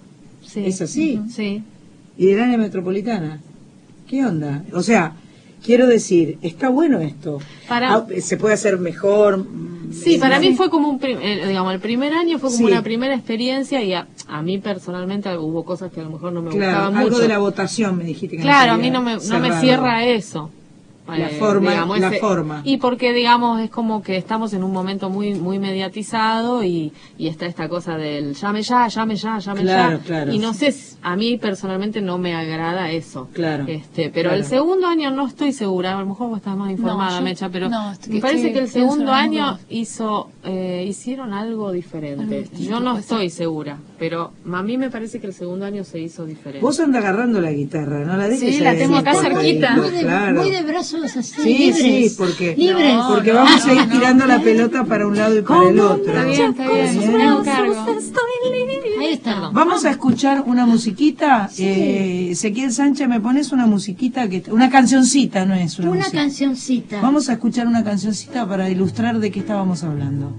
[0.46, 0.62] Sí.
[0.66, 1.20] ¿Es así?
[1.30, 1.62] Sí.
[2.18, 3.42] y del área metropolitana.
[4.08, 4.64] ¿Qué onda?
[4.74, 5.16] O sea,
[5.66, 7.40] quiero decir, está bueno esto.
[7.68, 9.40] Para- Ah, se puede hacer mejor.
[9.40, 12.50] mm, Sí, eh, para mí fue como un, prim- eh, digamos, el primer año fue
[12.50, 12.72] como Sí.
[12.74, 16.42] una primera experiencia y a, a mí personalmente hubo cosas que a lo mejor no
[16.42, 17.22] me Claro, gustaban algo mucho.
[17.22, 20.50] de la votación me dijiste que Claro, a mí no me, no me cierra eso.
[21.08, 22.62] Eh, La forma- la forma.
[22.64, 27.28] Y porque, digamos, es como que estamos en un momento muy muy mediatizado y, y
[27.28, 30.04] está esta cosa del llame ya, llame ya, llame Claro, ya.
[30.04, 30.34] claro.
[30.34, 33.30] Y no sé, a mí personalmente no me agrada eso.
[33.34, 34.38] Claro, Este, pero claro.
[34.38, 37.50] el segundo año no estoy segura, a lo mejor vos estás más informada, yo- Mecha,
[37.50, 42.24] pero no, estoy- me parece estoy- que el segundo año hizo eh, hicieron algo diferente.
[42.24, 45.84] Algo distinto, Yo no estoy segura, pero a mí me parece que el segundo año
[45.84, 46.62] se hizo diferente.
[46.62, 49.76] Vos anda agarrando la guitarra, no la dejes Sí, la tengo acá cerquita.
[49.76, 50.42] muy, de, claro.
[50.42, 51.78] muy de brazos así, Sí, libres.
[52.12, 52.96] sí, porque, Libres.
[53.10, 56.12] porque vamos a ir tirando la pelota para un lado y para el otro.
[56.12, 57.00] Está bien, está bien.
[59.00, 59.50] Ahí está.
[59.52, 61.50] Vamos a escuchar una musiquita.
[61.58, 64.28] Eh, Ezequiel Sánchez, ¿me pones una musiquita?
[64.30, 67.02] que Una cancioncita, no es una, cancioncita.
[67.02, 70.34] Vamos a escuchar una cancioncita para ilustrar de qué estábamos hablando.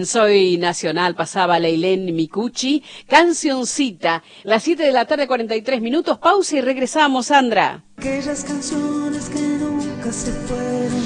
[0.00, 6.56] En Soy Nacional pasaba Leilén Micucci, cancioncita, las 7 de la tarde 43 minutos, pausa
[6.56, 7.84] y regresamos, Sandra.
[7.98, 11.02] Aquellas canciones que nunca se fueron.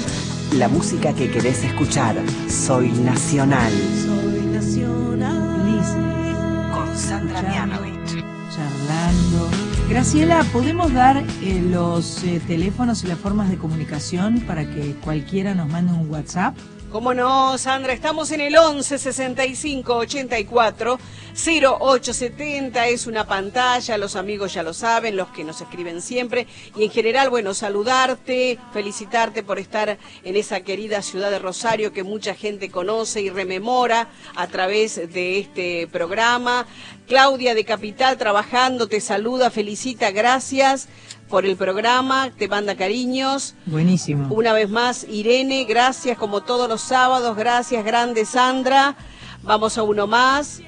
[0.57, 2.15] La música que querés escuchar.
[2.47, 3.73] Soy Nacional.
[4.05, 5.57] Soy nacional.
[5.57, 6.73] Feliz.
[6.73, 8.23] Con Sandra Mianovich.
[8.55, 9.49] charlando.
[9.89, 15.53] Graciela, ¿podemos dar eh, los eh, teléfonos y las formas de comunicación para que cualquiera
[15.53, 16.55] nos mande un WhatsApp?
[16.91, 17.91] ¿Cómo no, Sandra?
[17.91, 20.99] Estamos en el 11 65 84
[21.35, 22.87] 0870.
[22.87, 26.47] Es una pantalla, los amigos ya lo saben, los que nos escriben siempre.
[26.75, 32.03] Y en general, bueno, saludarte, felicitarte por estar en esa querida ciudad de Rosario que
[32.03, 36.65] mucha gente conoce y rememora a través de este programa.
[37.07, 40.87] Claudia de Capital trabajando, te saluda, felicita, gracias
[41.29, 43.55] por el programa, te manda cariños.
[43.65, 44.27] Buenísimo.
[44.33, 48.95] Una vez más, Irene, gracias como todos los sábados, gracias grande Sandra.
[49.43, 50.61] Vamos a uno más.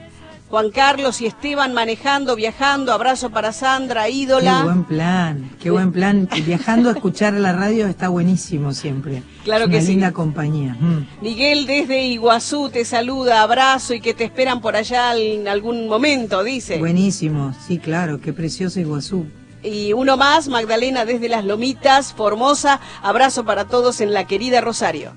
[0.50, 4.64] Juan Carlos y Esteban manejando, viajando, abrazo para Sandra, Qué ídola.
[4.64, 6.30] buen plan, qué buen plan.
[6.46, 9.24] Viajando a escuchar la radio está buenísimo siempre.
[9.44, 9.92] Claro Es que una sí.
[9.92, 10.78] linda compañía.
[10.80, 11.06] Mm.
[11.22, 16.42] Miguel desde Iguazú te saluda, abrazo y que te esperan por allá en algún momento,
[16.46, 16.78] dice.
[16.78, 19.26] Buenísimo, sí, claro, qué precioso Iguazú.
[19.68, 25.12] Y uno más, Magdalena desde Las Lomitas, Formosa, abrazo para todos en la querida Rosario.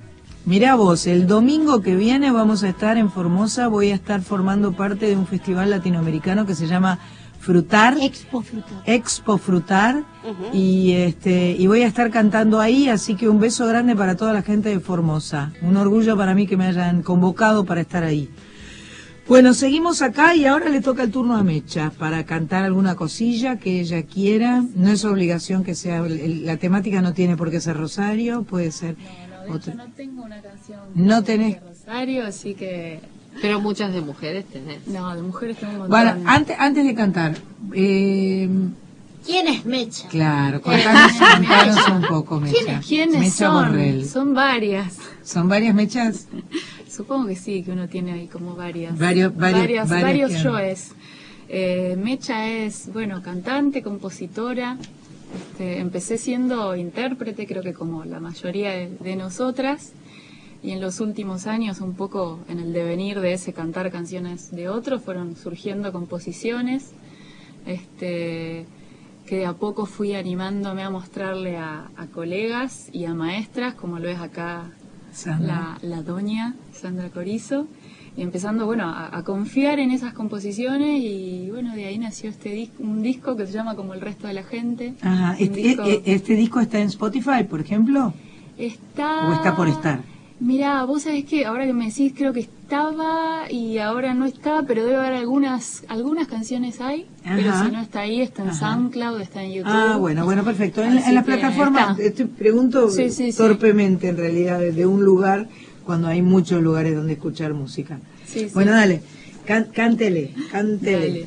[0.45, 4.73] Mirá vos, el domingo que viene vamos a estar en Formosa, voy a estar formando
[4.73, 6.99] parte de un festival latinoamericano que se llama
[7.39, 7.97] Frutar.
[8.01, 8.83] Expo Frutal.
[8.87, 10.05] Expo Frutar
[10.53, 14.33] y este y voy a estar cantando ahí, así que un beso grande para toda
[14.33, 15.53] la gente de Formosa.
[15.63, 18.29] Un orgullo para mí que me hayan convocado para estar ahí.
[19.31, 23.59] Bueno, seguimos acá y ahora le toca el turno a Mecha para cantar alguna cosilla
[23.61, 24.65] que ella quiera.
[24.75, 28.73] No es obligación que sea, el- la temática no tiene por qué ser Rosario, puede
[28.73, 28.97] ser
[29.49, 29.75] otra.
[29.75, 31.59] no tengo una canción No tenés.
[31.63, 32.99] Rosario, así que...
[33.41, 34.85] Pero muchas de mujeres tenés.
[34.89, 35.91] No, de mujeres tengo un montón.
[35.97, 37.37] Bueno, antes, antes de cantar,
[37.73, 38.49] eh,
[39.25, 40.09] ¿Quién es Mecha?
[40.09, 42.57] claro, contanos, contanos un poco, Mecha.
[42.59, 43.55] ¿Quiénes- ¿Quiénes Mecha son?
[43.69, 44.09] Borrell.
[44.09, 44.97] Son varias.
[45.23, 46.27] ¿Son varias mechas?
[46.91, 48.99] Supongo que sí, que uno tiene ahí como varias.
[48.99, 50.93] Varios- varios- varias- varios yoes.
[51.49, 54.77] Eh, Mecha es, bueno, cantante, compositora.
[55.37, 59.93] Este, empecé siendo intérprete, creo que como la mayoría de, de nosotras.
[60.63, 64.69] Y en los últimos años, un poco en el devenir de ese cantar canciones de
[64.69, 66.91] otros, fueron surgiendo composiciones.
[67.67, 68.67] Este,
[69.27, 73.99] que de a poco fui animándome a mostrarle a, a colegas y a maestras, como
[73.99, 74.71] lo es acá
[75.13, 75.79] Sandra.
[75.83, 77.67] la, la doña Sandra Corizo,
[78.17, 82.71] empezando bueno a, a confiar en esas composiciones y bueno de ahí nació este dis-
[82.79, 84.95] un disco que se llama como el resto de la gente.
[85.01, 88.13] Ajá, este, disco- e- este disco está en Spotify, por ejemplo,
[88.59, 90.01] está o está por estar.
[90.43, 94.63] Mira, vos sabés que ahora que me decís creo que estaba y ahora no está,
[94.67, 97.67] pero debe haber algunas algunas canciones hay, pero Ajá.
[97.67, 98.59] si no está ahí está en Ajá.
[98.75, 99.71] SoundCloud, está en YouTube.
[99.71, 100.83] Ah, bueno, bueno, perfecto.
[100.83, 103.37] En, en la plataforma, eh, te pregunto Sí, sí, sí.
[103.39, 105.47] torpemente en realidad, desde un lugar,
[105.85, 107.99] cuando hay muchos lugares donde escuchar música.
[108.27, 108.51] Sí, sí.
[108.55, 109.01] Bueno, dale,
[109.47, 111.09] can- cántele, cántele.
[111.09, 111.27] Dale.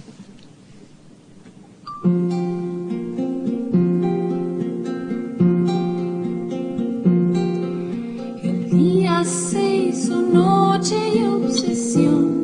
[8.43, 12.43] El día se hizo noche y obsesión.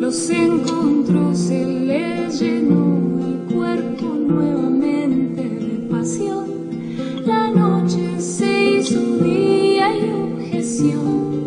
[0.00, 6.46] Los encontró, se les llenó el cuerpo nuevamente de pasión.
[7.26, 9.00] La noche se hizo
[10.68, 11.37] objeción.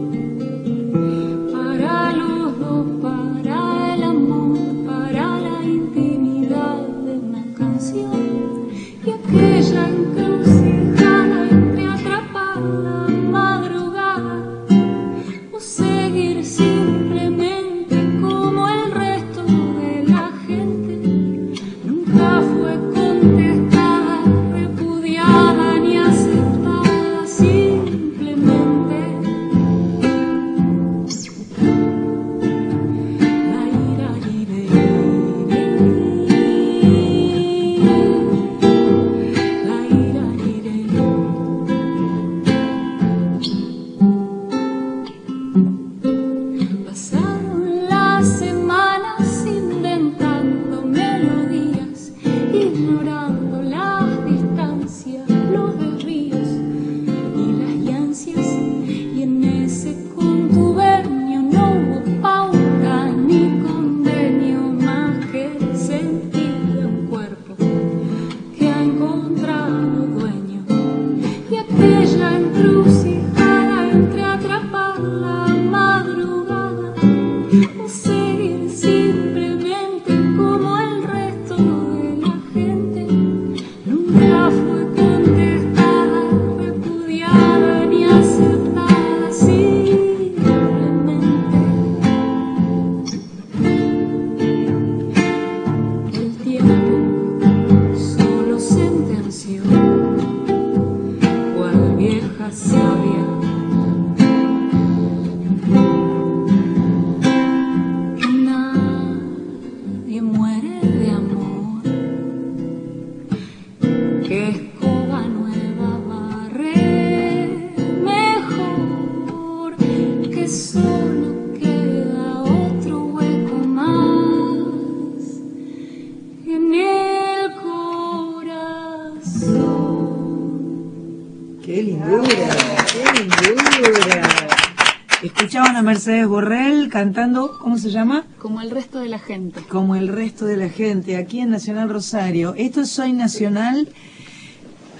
[136.02, 138.24] Mercedes Borrell cantando, ¿cómo se llama?
[138.40, 139.62] Como el resto de la gente.
[139.70, 142.56] Como el resto de la gente, aquí en Nacional Rosario.
[142.58, 143.88] Esto es Soy Nacional.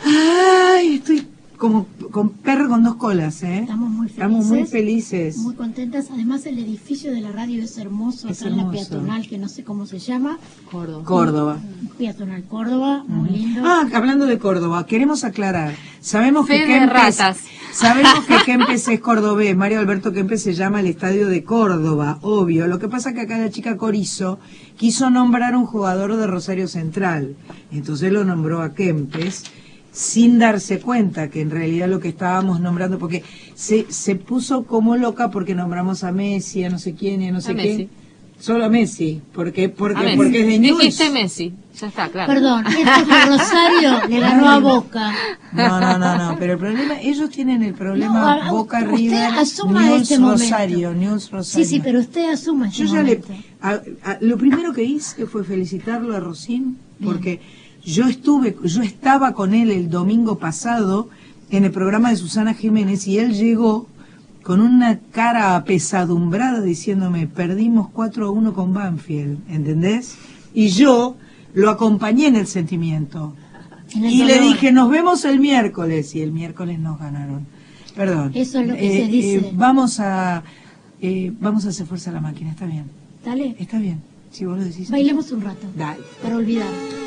[0.06, 0.98] ¡Ay!
[0.98, 1.28] Estoy
[1.58, 3.62] como con perro con dos colas, ¿eh?
[3.62, 4.24] Estamos muy felices.
[4.24, 5.38] Estamos muy felices.
[5.38, 6.12] Muy contentas.
[6.12, 8.30] Además, el edificio de la radio es hermoso.
[8.30, 10.38] Es acá en la peatonal, que no sé cómo se llama.
[10.70, 11.04] Córdoba.
[11.04, 11.58] Córdoba.
[11.98, 13.62] Peatonal Córdoba, muy lindo.
[13.66, 15.74] Ah, hablando de Córdoba, queremos aclarar.
[16.00, 17.40] Sabemos Fe que de Kempes, ratas.
[17.72, 19.56] Sabemos que Kempes es cordobés.
[19.56, 22.68] Mario Alberto Kempes se llama el Estadio de Córdoba, obvio.
[22.68, 24.40] Lo que pasa es que acá la chica Corizo
[24.78, 27.36] quiso nombrar un jugador de Rosario Central.
[27.72, 29.44] Entonces lo nombró a Kempes
[29.92, 33.24] sin darse cuenta que en realidad lo que estábamos nombrando, porque
[33.56, 37.32] se, se puso como loca porque nombramos a Messi, a no sé quién y a
[37.32, 37.78] no sé A quién.
[37.78, 37.90] Messi.
[38.42, 40.18] Solo a Messi, porque, porque, A Messi.
[40.18, 40.80] porque es de News.
[40.80, 41.54] Dijiste Messi.
[41.80, 42.34] Ya está, claro.
[42.34, 45.14] Perdón, esto es que Rosario le ganó a Boca.
[45.54, 49.32] No, no, no, no, pero el problema, ellos tienen el problema No, Boca usted River,
[49.38, 50.44] asuma News este momento.
[50.44, 51.66] Rosario, News Rosario.
[51.68, 53.34] Sí, sí, pero usted asuma este Yo ya le, momento.
[53.62, 53.82] a-
[54.12, 57.40] a- lo primero que hice fue felicitarlo a Rosín, porque
[57.86, 61.10] yo estuve, yo estaba con él el domingo pasado
[61.52, 63.88] en el programa de Susana Jiménez y él llegó
[64.44, 70.18] con una cara apesadumbrada diciéndome, perdimos 4 a 1 con Banfield, ¿entendés?
[70.54, 71.16] Y yo
[71.54, 73.34] lo acompañé en el sentimiento.
[73.96, 76.16] En el Y le dije, nos vemos el miércoles.
[76.16, 77.46] Y el miércoles nos ganaron.
[77.96, 78.32] Perdón.
[78.34, 79.52] Eso es lo que se dice.
[79.54, 80.44] vamos a
[81.02, 82.86] eh, vamos a hacer fuerza a la máquina, está bien.
[83.26, 84.02] Dale, Está bien.
[84.32, 84.90] Si vos lo decís.
[84.90, 85.68] bailemos un rato.
[85.76, 86.00] Dale.
[86.22, 87.01] Para olvidar.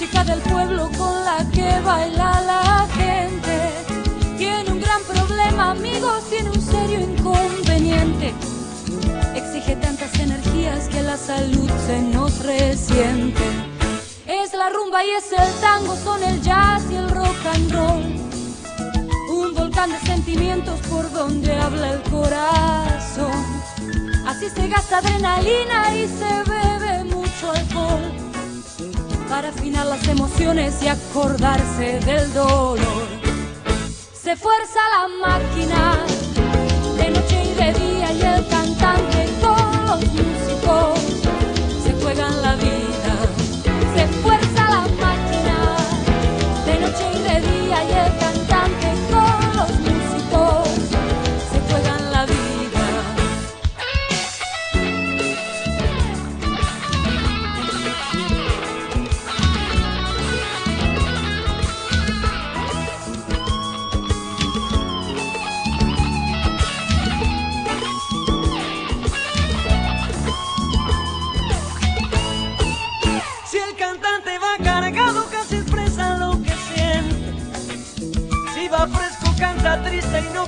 [0.00, 3.70] Música del pueblo con la que baila la gente.
[4.38, 8.32] Tiene un gran problema, amigos, tiene un serio inconveniente.
[9.34, 13.42] Exige tantas energías que la salud se nos resiente.
[14.26, 18.04] Es la rumba y es el tango, son el jazz y el rock and roll.
[19.38, 23.44] Un volcán de sentimientos por donde habla el corazón.
[24.26, 28.19] Así se gasta adrenalina y se bebe mucho alcohol
[29.30, 32.78] para afinar las emociones y acordarse del dolor.
[34.12, 35.98] Se fuerza la máquina
[36.96, 40.98] de noche y de día y el cantante con los músicos
[41.84, 42.59] se juegan la vida.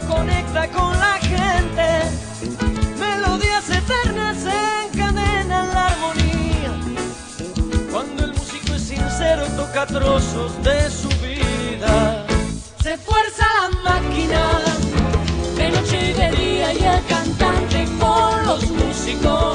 [0.01, 1.87] Conecta con la gente.
[2.99, 4.39] Melodías eternas
[4.85, 6.73] encadenan la armonía.
[7.91, 12.27] Cuando el músico es sincero, toca trozos de su vida.
[12.83, 14.61] Se fuerza la máquina
[15.57, 19.52] de noche y de día y el cantante con los músicos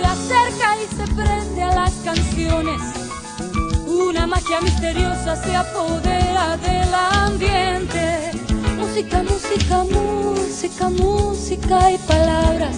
[0.00, 2.80] se acerca y se prende a las canciones,
[3.86, 8.30] una magia misteriosa se apodera del ambiente.
[8.78, 12.76] Música, música, música, música y palabras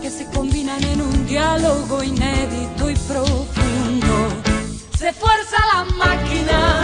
[0.00, 4.14] que se combinan en un diálogo inédito y profundo.
[4.98, 6.82] Se fuerza la máquina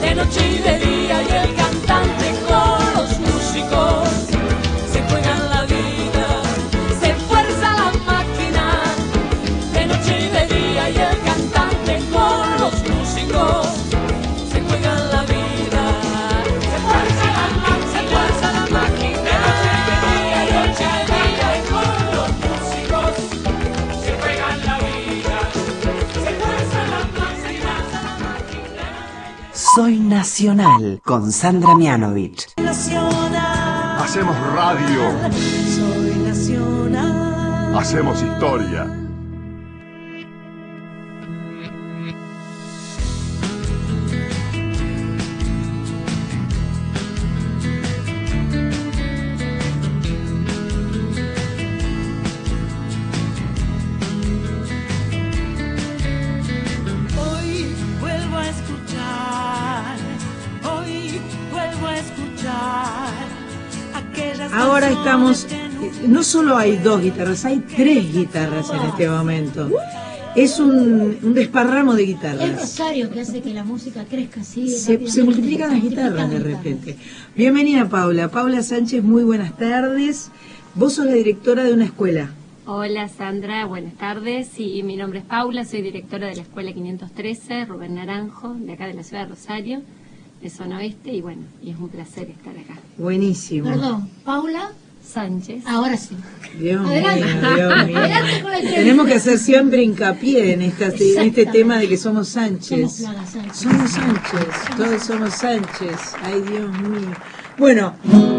[0.00, 4.25] de noche y de día y el cantante con los músicos
[29.76, 32.46] Soy Nacional con Sandra Mianovich.
[32.56, 34.02] Nacional.
[34.02, 35.00] Hacemos radio.
[35.68, 37.76] Soy nacional.
[37.76, 38.95] Hacemos historia.
[66.26, 69.70] Solo hay dos guitarras, hay tres guitarras en este momento.
[70.34, 72.60] Es un, un desparramo de Es guitarras.
[72.60, 74.68] Rosario que hace que la música crezca así.
[74.68, 76.96] Se, se multiplican las guitarras de repente.
[77.34, 78.28] Bienvenida Paula.
[78.28, 80.30] Paula Sánchez, muy buenas tardes.
[80.74, 82.32] Vos sos la directora de una escuela.
[82.66, 84.48] Hola Sandra, buenas tardes.
[84.52, 88.88] Sí, mi nombre es Paula, soy directora de la Escuela 513, Rubén Naranjo, de acá
[88.88, 89.82] de la ciudad de Rosario,
[90.42, 92.74] de zona oeste, y bueno, y es un placer estar acá.
[92.98, 93.70] Buenísimo.
[93.70, 94.72] Perdón, Paula,
[95.06, 95.62] Sánchez.
[95.66, 96.16] ahora sí.
[96.58, 97.00] Dios mío.
[97.00, 97.98] Dios mío.
[97.98, 98.52] Adelante con.
[98.74, 102.68] Tenemos que hacer siempre hincapié en, esta- en este tema de que somos Sánchez.
[102.68, 103.56] Somos Plaga Sánchez.
[103.56, 105.96] Somos Sánchez, todos somos Sánchez.
[106.22, 107.10] Ay, Dios mío.
[107.58, 107.94] Bueno,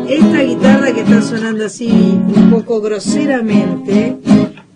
[0.08, 4.18] esta guitarra que está sonando así un poco groseramente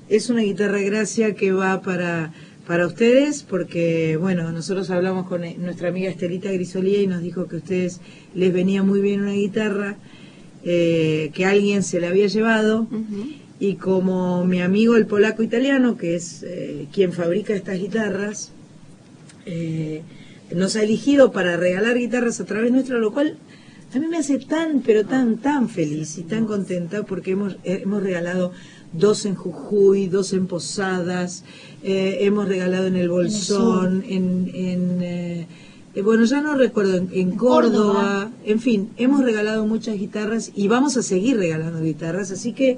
[0.10, 2.34] es una guitarra gracia que va para,
[2.68, 7.48] para ustedes porque, bueno, nosotros hablamos con eh, nuestra amiga Estelita Grisolía y nos dijo
[7.48, 8.02] que a ustedes
[8.34, 9.98] les venía muy bien una guitarra,
[10.64, 12.88] eh, que alguien se la había llevado.
[13.59, 18.51] Y como mi amigo el polaco italiano, que es eh, quien fabrica estas guitarras,
[19.45, 20.01] eh,
[20.55, 23.38] nos ha elegido para regalar guitarras a través nuestro, lo cual
[23.93, 27.82] a mí me hace tan, pero tan, tan feliz y tan contenta porque hemos, eh,
[27.84, 28.51] hemos regalado
[28.93, 31.43] dos en Jujuy, dos en Posadas,
[31.84, 35.47] eh, hemos regalado en el Bolsón, en, en, eh,
[35.94, 38.30] eh, bueno, ya no recuerdo, en, en Córdoba, Córdoba.
[38.46, 42.78] en fin, hemos regalado muchas guitarras y vamos a seguir regalando guitarras, así que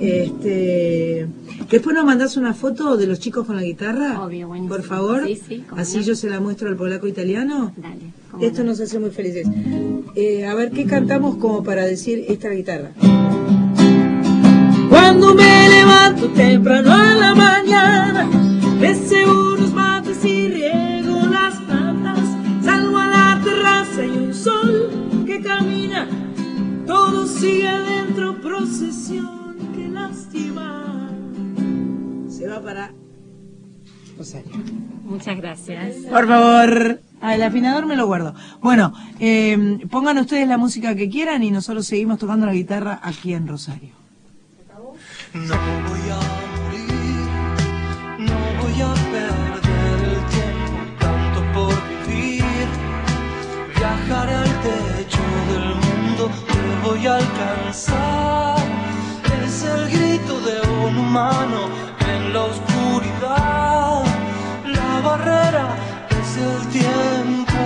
[0.00, 1.26] este
[1.70, 4.74] después nos mandás una foto de los chicos con la guitarra, Obvio, buenísimo.
[4.76, 6.02] por favor, Sí, sí, así no.
[6.04, 7.72] yo se la muestro al polaco italiano.
[7.76, 8.12] Dale.
[8.46, 8.70] Esto no.
[8.70, 9.46] nos hace muy felices.
[10.14, 12.92] Eh, a ver, ¿qué cantamos como para decir esta guitarra?
[14.88, 18.28] Cuando me levanto temprano a la mañana,
[18.80, 19.97] deseo unos mates
[27.38, 31.10] sigue adentro, procesión, qué lástima.
[32.28, 32.92] Se va para
[34.16, 34.50] Rosario.
[35.04, 35.96] Muchas gracias.
[36.10, 37.00] Por favor.
[37.20, 38.34] Ah, el afinador me lo guardo.
[38.60, 43.32] Bueno, eh, pongan ustedes la música que quieran y nosotros seguimos tocando la guitarra aquí
[43.34, 43.94] en Rosario.
[45.34, 45.54] No
[45.88, 46.37] voy a
[56.88, 58.56] voy alcanzar.
[59.44, 61.60] Es el grito de un humano
[62.12, 64.04] en la oscuridad.
[64.78, 65.66] La barrera
[66.18, 67.62] es el tiempo.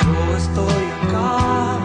[0.00, 1.78] Yo estoy acá,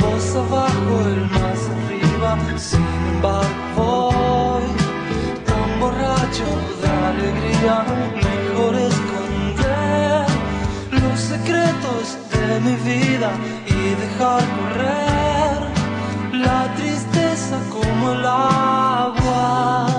[0.00, 2.30] vos abajo, el más arriba.
[2.56, 4.60] Sin embargo,
[5.48, 6.48] tan borracho
[6.80, 7.76] de alegría.
[8.28, 10.26] Mejor esconder
[11.02, 13.30] los secretos de mi vida
[13.82, 15.58] dejar correr
[16.32, 19.89] la tristeza como el agua.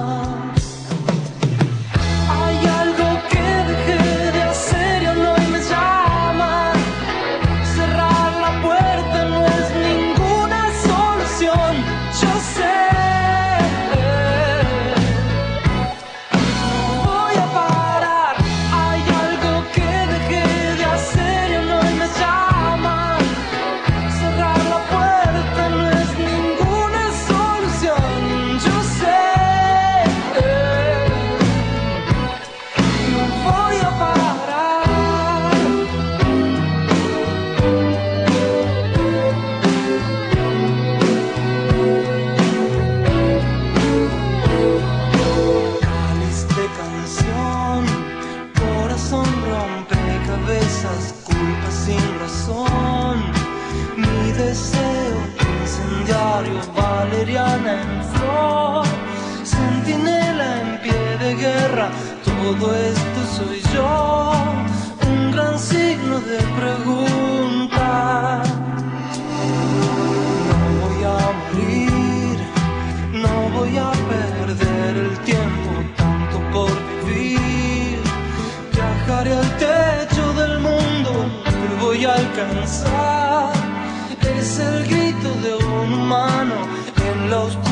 [84.39, 86.55] Es el grito de un humano
[86.97, 87.70] en la oscuridad.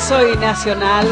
[0.00, 1.06] Soy Nacional.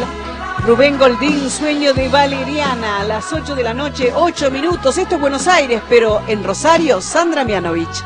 [0.65, 4.97] Rubén Goldín, sueño de Valeriana, a las 8 de la noche, 8 minutos.
[4.97, 8.03] Esto es Buenos Aires, pero en Rosario, Sandra Mianovich.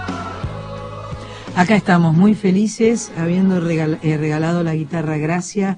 [1.56, 5.78] Acá estamos muy felices, habiendo eh, regalado la guitarra Gracia.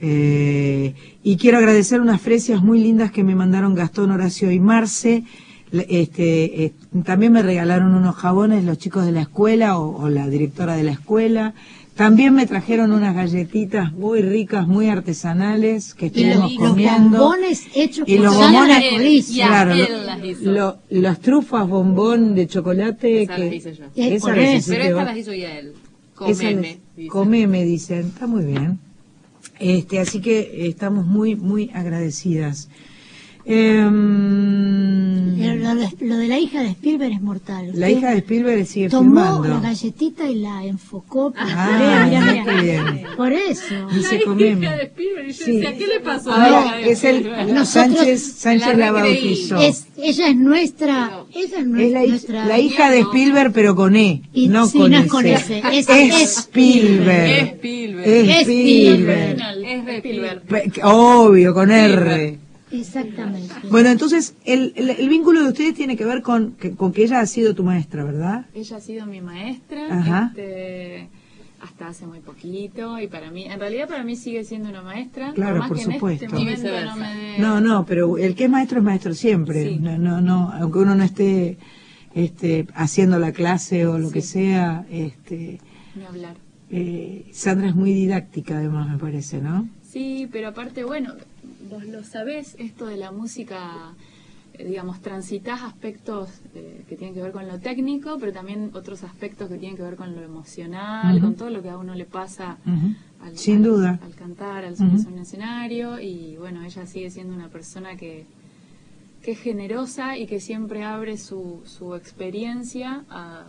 [0.00, 5.24] eh, y quiero agradecer unas fresias muy lindas que me mandaron Gastón, Horacio y Marce.
[5.70, 6.72] Este, eh,
[7.04, 10.92] también me regalaron unos jabones los chicos de la escuela o la directora de la
[10.92, 11.54] escuela.
[11.98, 17.18] También me trajeron unas galletitas muy ricas, muy artesanales que Y estuvimos los, los comiendo.
[17.18, 20.50] bombones hechos Y los bombones, claro, él lo- las hizo.
[20.52, 23.84] lo- las trufas bombón de chocolate Esas que las hice yo.
[24.20, 25.72] Por las Pero estas las hizo ya él.
[26.14, 26.78] Comeme.
[26.96, 27.08] dice.
[27.10, 28.78] Comeme, dicen, está muy bien.
[29.58, 32.68] Este, así que estamos muy, muy agradecidas.
[33.48, 37.70] Em, Pero Lo, de- lo de la hija de Spielberg es mortal.
[37.74, 39.02] la hija de Spielberg sigue tomó
[39.38, 39.48] filmando.
[39.48, 41.30] la galletita y la enfocó.
[41.32, 42.84] por- Ah, Mirá, mirá, bien.
[43.16, 43.74] Por eso.
[43.94, 44.66] Dice La comeme.
[44.66, 45.52] hija de Spielberg, y yo Sí.
[45.52, 47.22] decía, ¿qué le pasó a Ahora, la hija de es el?
[47.54, 49.56] Nosotros- Sánchez, Sánchez la la bautizó.
[49.58, 51.24] Es, ella es nuestra.
[51.34, 52.44] Ella es, nue- Es la, nuestra.
[52.46, 55.88] la hija de Spielberg, pero con E, Y- no sí, con no con S, es-
[55.88, 57.30] Es es Spielberg.
[57.30, 58.06] Es Spielberg.
[58.08, 59.40] Es Spielberg.
[59.64, 60.72] Es Spielberg.
[60.84, 62.38] Obvio, con R.
[62.70, 63.54] Exactamente.
[63.70, 67.04] Bueno, entonces, el, el, el vínculo de ustedes tiene que ver con que, con que
[67.04, 68.46] ella ha sido tu maestra, ¿verdad?
[68.54, 70.26] Ella ha sido mi maestra Ajá.
[70.36, 71.08] este,
[71.60, 75.32] hasta hace muy poquito y para mí, en realidad para mí sigue siendo una maestra.
[75.32, 76.24] Claro, por que en supuesto.
[76.26, 76.94] este viceversa.
[76.94, 79.68] no me No, no, pero el que es maestro es maestro siempre.
[79.70, 79.78] Sí.
[79.80, 81.56] No, no, no, aunque uno no esté
[82.14, 85.58] este, haciendo la clase o lo que sea, este,
[85.94, 86.36] ni hablar.
[86.70, 89.68] eh, Sandra es muy didáctica además, me parece, ¿no?
[89.82, 91.14] Sí, pero aparte, bueno,
[91.70, 93.94] vos lo sabés, esto de la música,
[94.54, 99.04] eh, digamos, transitas aspectos eh, que tienen que ver con lo técnico, pero también otros
[99.04, 102.04] aspectos que tienen que ver con lo emocional, con todo lo que a uno le
[102.04, 102.58] pasa
[103.22, 104.00] al, Sin al- duda.
[104.02, 108.24] al cantar, al subirse a un escenario y bueno, ella sigue siendo una persona que,
[109.22, 113.44] que es generosa y que siempre abre su, su experiencia a,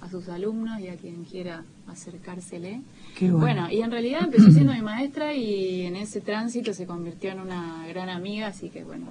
[0.00, 2.82] a sus alumnos y a quien quiera acercársele.
[3.16, 3.70] Qué bueno.
[3.70, 7.86] y en realidad empezó siendo mi maestra y en ese tránsito se convirtió en una
[7.88, 9.06] gran amiga, así que bueno.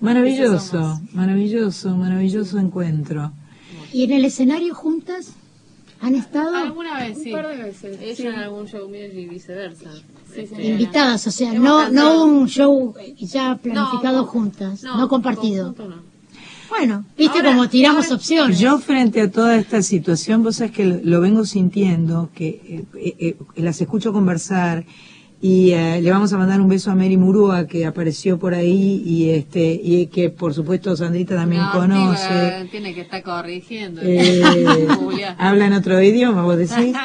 [0.00, 3.32] Maravilloso, maravilloso, maravilloso encuentro.
[3.92, 5.32] ¿Y en el escenario juntas?
[6.00, 7.32] ¿Han estado Alguna vez, sí.
[7.32, 8.26] Un par de veces, Ella sí.
[8.26, 9.90] en algún show mío y viceversa.
[10.34, 11.26] Sí, Este, invitadas?
[11.26, 12.26] O sea, Hemos no, cantado.
[12.26, 15.74] no un show ya planificado No, juntas, no, compartido.
[15.74, 16.15] conjunto no.
[16.68, 18.58] Bueno, viste Ahora- como tiramos ahora- opciones.
[18.58, 22.84] Yo frente a toda esta situación, vos sabés que lo, lo vengo sintiendo, que eh,
[22.96, 23.14] eh,
[23.56, 24.84] eh, las escucho conversar
[25.40, 29.02] y eh, le vamos a mandar un beso a Mary Murúa que apareció por ahí
[29.04, 32.26] y este y que por supuesto Sandrita también No, conoce.
[32.30, 34.00] pero tiene que estar corrigiendo.
[34.02, 34.42] Eh,
[35.38, 36.94] habla en otro idioma, vos decís.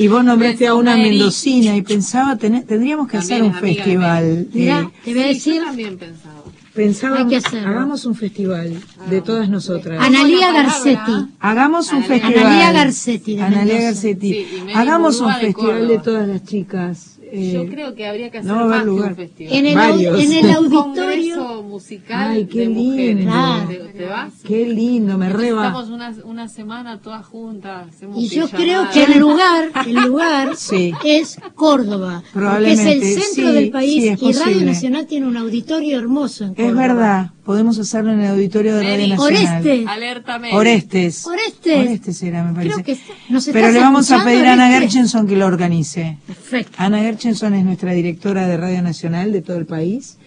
[0.00, 1.08] Y vos nombraste a una Mary.
[1.10, 4.46] mendocina y pensaba, tener- tendríamos que hacer un festival.
[4.52, 6.37] Mirá, eh, te voy a Sí, decir, yo también pensaba.
[6.78, 7.68] Pensábamos, Hay que hacerlo.
[7.68, 10.00] hagamos un festival de todas nosotras.
[10.00, 11.12] Analía Garcetti.
[11.40, 12.46] Hagamos un festival.
[12.46, 13.80] Analía Garcetti, de Analía.
[13.82, 14.32] Garcetti.
[14.32, 17.17] Sí, Hagamos un de festival de todas las chicas.
[17.32, 19.10] Eh, Yo creo que habría que hacer no más que lugar.
[19.10, 19.52] un festival.
[19.54, 20.20] En el, Varios.
[20.22, 23.16] en el un auditorio, congreso musical Ay, qué de mujeres.
[23.16, 23.32] lindo.
[23.68, 24.32] Te, te vas?
[24.46, 25.66] Qué lindo, me reba.
[25.66, 27.86] Estamos una, una semana todas juntas.
[28.16, 30.92] Y yo creo que el lugar, el lugar Sí.
[31.04, 34.64] es Córdoba, porque es Probablemente, el centro sí, del país sí, y Radio posible.
[34.66, 36.70] Nacional tiene un auditorio hermoso en Córdoba.
[36.70, 39.08] Es verdad, podemos hacerlo en el auditorio de Radio.
[39.16, 39.62] Nacional.
[39.62, 39.84] Oreste.
[39.88, 40.40] Alerta.
[40.52, 41.26] Orestes.
[41.26, 41.78] Orestes.
[41.78, 42.82] Orestes era, me parece.
[42.82, 42.98] Creo que
[43.32, 44.68] nos Pero le vamos a pedir a Ana.
[44.68, 46.18] Gerchenson que lo organice.
[46.26, 46.72] Perfecto.
[46.78, 50.18] Ana Es nuestra directora de Radio Nacional de todo el país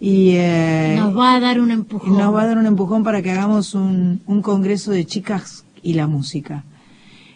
[0.00, 2.18] y eh, Nos va a dar un empujón.
[2.18, 5.94] nos va a dar un empujón para que hagamos un, un congreso de chicas y
[5.94, 6.64] la música.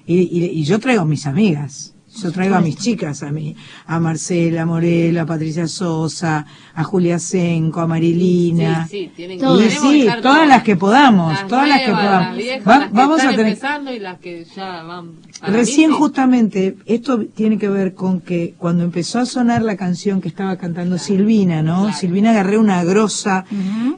[0.06, 3.54] Y, y- y yo traigo a mis amigas, yo traigo a mis chicas, a mí,
[3.86, 8.86] a Marcela Morela, a Patricia Sosa, a Julia Senco, a Marilina.
[8.88, 11.80] Sí, sí, tienen Y que que sí, estar todas las que podamos, Las todas las
[11.82, 12.26] que podamos.
[12.28, 15.10] Las viejas, Va- las que vamos están a tener empezando y las que ya van.
[15.40, 19.76] para Recién mí, justamente, esto tiene que ver con que cuando empezó a sonar la
[19.76, 21.92] canción que estaba cantando Silvina, ¿no?
[21.92, 23.44] Silvina agarré una grosa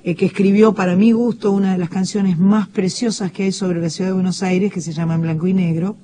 [0.04, 3.80] eh, que escribió para mi gusto una de las canciones más preciosas que hay sobre
[3.80, 5.96] la ciudad de Buenos Aires, que se llama En Blanco y Negro.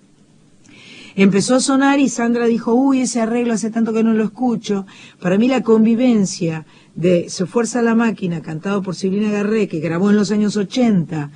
[1.16, 4.84] Empezó a sonar y Sandra dijo, uy, ese arreglo hace tanto que no lo escucho.
[5.20, 10.10] Para mí la convivencia de Se Fuerza la Máquina, cantado por Silvina Garré, que grabó
[10.10, 11.30] en los años 80,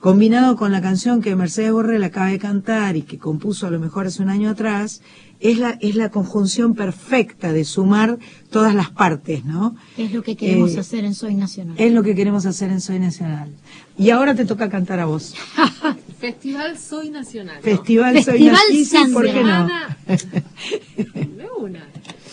[0.00, 3.80] combinado con la canción que Mercedes Borrell acaba de cantar y que compuso a lo
[3.80, 5.00] mejor hace un año atrás,
[5.42, 8.18] es la, es la conjunción perfecta de sumar
[8.50, 9.76] todas las partes, ¿no?
[9.98, 11.74] Es lo que queremos Eh, hacer en Soy Nacional.
[11.78, 13.50] Es lo que queremos hacer en Soy Nacional.
[13.98, 15.34] Y ahora te toca cantar a vos.
[16.20, 17.56] Festival Soy Nacional.
[17.56, 17.62] ¿no?
[17.62, 19.12] Festival, Soy Nacional.
[19.12, 19.68] ¿por qué no?
[20.96, 21.86] De una.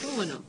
[0.06, 0.42] ¿Cómo no?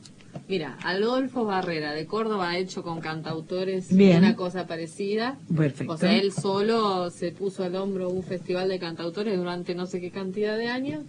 [0.47, 4.17] Mira, Adolfo Barrera de Córdoba ha hecho con cantautores Bien.
[4.19, 5.37] una cosa parecida.
[5.55, 5.93] Perfecto.
[5.93, 10.01] O sea, él solo se puso al hombro un festival de cantautores durante no sé
[10.01, 11.03] qué cantidad de años.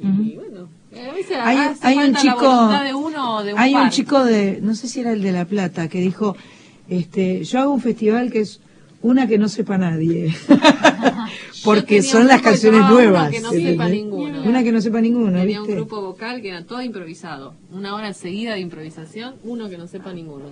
[0.00, 0.68] Y bueno,
[1.10, 3.74] a veces hay, hace hay un falta chico voluntad de uno o de un hay
[3.74, 6.36] un chico de no sé si era el de la plata que dijo
[6.88, 8.60] este yo hago un festival que es
[9.02, 10.34] una que no sepa nadie
[11.64, 14.42] porque son las canciones llamaba Una nuevas que no sepa ninguno.
[14.42, 17.54] una que no sepa ninguno Tenía un grupo vocal que era todo improvisado.
[17.72, 20.44] Una hora seguida de improvisación, uno que no sepa ninguno.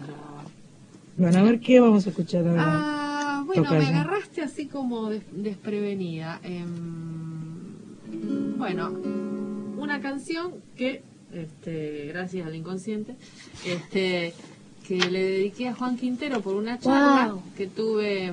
[1.16, 5.22] bueno a ver qué vamos a escuchar ahora Ah, bueno, me agarraste así como des-
[5.32, 6.40] desprevenida.
[6.42, 8.92] Em, bueno,
[9.77, 11.03] una canción que,
[11.33, 13.14] este, gracias al inconsciente,
[13.66, 14.33] este,
[14.87, 17.43] que le dediqué a Juan Quintero por una charla Wow.
[17.57, 18.33] que tuve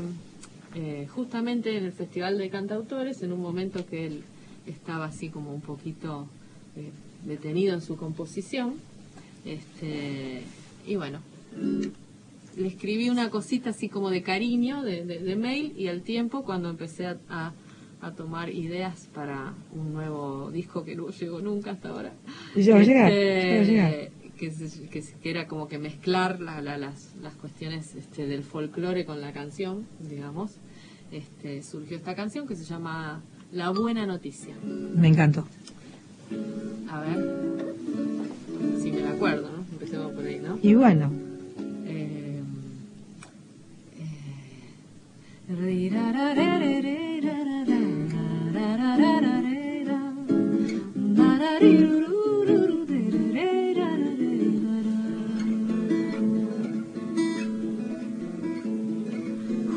[0.75, 4.23] eh, justamente en el Festival de Cantautores, en un momento que él
[4.67, 6.27] estaba así como un poquito
[6.75, 6.89] eh,
[7.25, 8.75] detenido en su composición.
[9.45, 10.43] Este,
[10.87, 11.19] y bueno,
[12.57, 16.43] le escribí una cosita así como de cariño, de, de- de mail, y al tiempo,
[16.43, 17.53] cuando empecé a, a-
[18.03, 22.13] a tomar ideas para un nuevo disco que no llegó nunca hasta ahora.
[22.55, 24.11] Y ya va a llegar, Este, ya va a llegar.
[24.37, 29.21] Que, que era como que mezclar la- la- las, las cuestiones este, del folclore con
[29.21, 30.51] la canción, digamos.
[31.11, 34.55] Este, surgió esta canción que se llama La Buena Noticia.
[34.63, 35.47] me encantó
[36.89, 37.75] A ver
[38.81, 39.63] si me la acuerdo, ¿no?
[39.71, 40.59] Empecemos por ahí, ¿no?
[40.61, 41.11] y bueno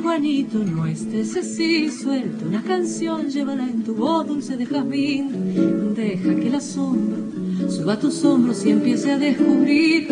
[0.03, 5.95] Juanito, no estés así, suelta una canción, llévala en tu voz dulce de jazmín.
[5.97, 7.19] Deja que la sombra
[7.69, 10.07] suba a tus hombros y empiece a descubrir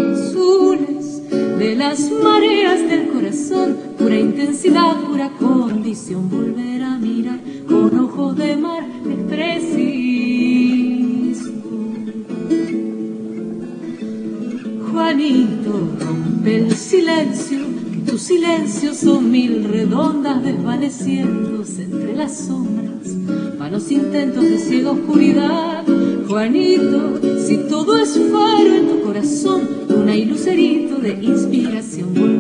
[1.65, 8.55] de las mareas del corazón, pura intensidad, pura condición, volver a mirar con ojos de
[8.55, 10.61] mar es preciso.
[14.93, 17.61] Juanito, rompe el silencio,
[17.93, 23.09] que tus silencios son mil redondas desvaneciéndose entre las sombras,
[23.59, 25.83] vanos intentos de ciega oscuridad.
[26.29, 32.34] Juanito, si todo es faro en tu corazón, una y lucerito de inspiración,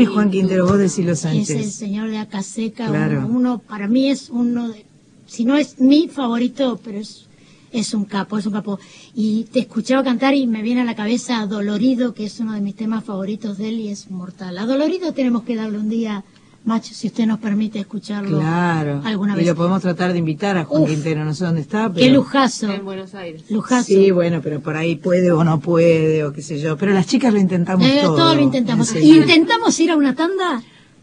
[0.00, 0.66] ¿Quién es Juan Quintero?
[0.66, 1.74] Vos decilo Es el Sánchez.
[1.74, 3.18] señor de Acaseca, Claro.
[3.26, 4.84] uno, uno- para mí es uno de,
[5.26, 7.26] si no es mi favorito, pero es,
[7.72, 8.80] es un capo, es un capo.
[9.14, 12.60] Y te escuchaba cantar y me viene a la cabeza Dolorido, que es uno de
[12.60, 14.56] mis temas favoritos de él y es mortal.
[14.58, 16.24] A Dolorido tenemos que darle un día,
[16.64, 19.00] macho, si usted nos permite escucharlo Claro.
[19.04, 19.46] alguna y vez.
[19.46, 20.90] lo podemos tratar de invitar a Juan Uf.
[20.90, 22.04] Quintero, no sé dónde está, pero...
[22.06, 22.70] Qué lujazo.
[22.70, 23.44] En Buenos Aires.
[23.50, 23.84] Lujazo.
[23.86, 26.76] Sí, bueno, pero por ahí puede o no puede, o qué sé yo.
[26.76, 28.16] Pero las chicas lo intentamos Eh, todo.
[28.16, 28.94] todo lo intentamos.
[28.94, 30.62] ¿Intentamos ir a una tanda?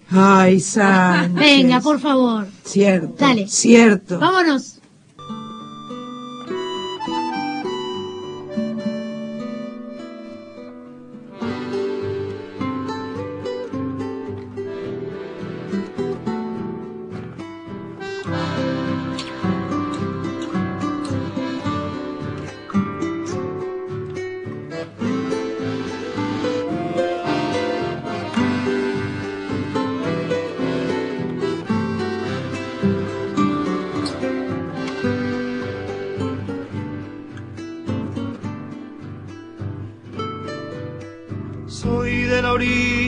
[0.10, 1.34] Ay, Sánchez.
[1.36, 2.47] Venga, por favor.
[2.64, 3.16] Cierto.
[3.20, 3.47] Dale.
[3.47, 4.20] Cierto.
[4.20, 4.76] Vámonos.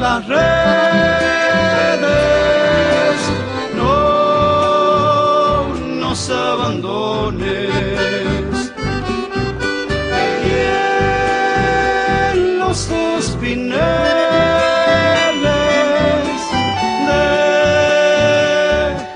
[0.00, 0.40] Las redes,
[3.76, 7.68] no nos abandones.
[10.46, 10.54] Y
[12.58, 13.80] los espineles,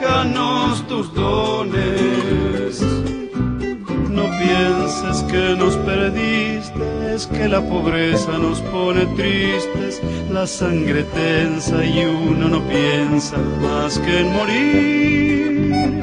[0.01, 2.83] déjanos tus dones.
[4.11, 6.85] No pienses que nos perdiste,
[7.33, 10.03] que la pobreza nos pone tristes,
[10.35, 16.03] la sangre tensa y uno no piensa más que en morir.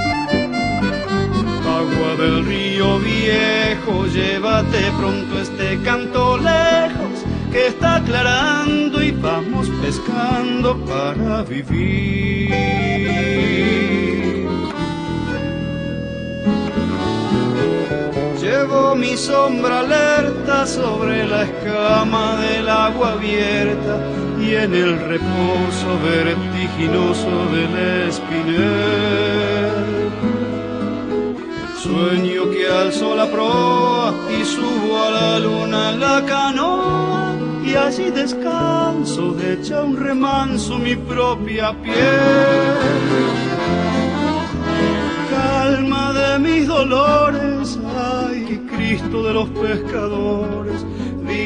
[1.67, 10.77] Agua del río viejo, llévate pronto este canto lejos, que está aclarando y vamos pescando
[10.85, 12.51] para vivir.
[18.41, 27.29] Llevo mi sombra alerta sobre la escama del agua abierta y en el reposo vertiginoso
[27.53, 29.71] del espinel.
[31.77, 37.35] Sueño que alzo la proa y subo a la luna la canoa
[37.65, 43.11] y allí descanso de hecha un remanso mi propia piel
[45.29, 50.85] calma de mis dolores, ay Cristo de los pescadores,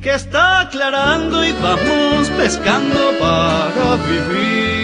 [0.00, 4.78] que está aclarando y vamos pescando para vivir.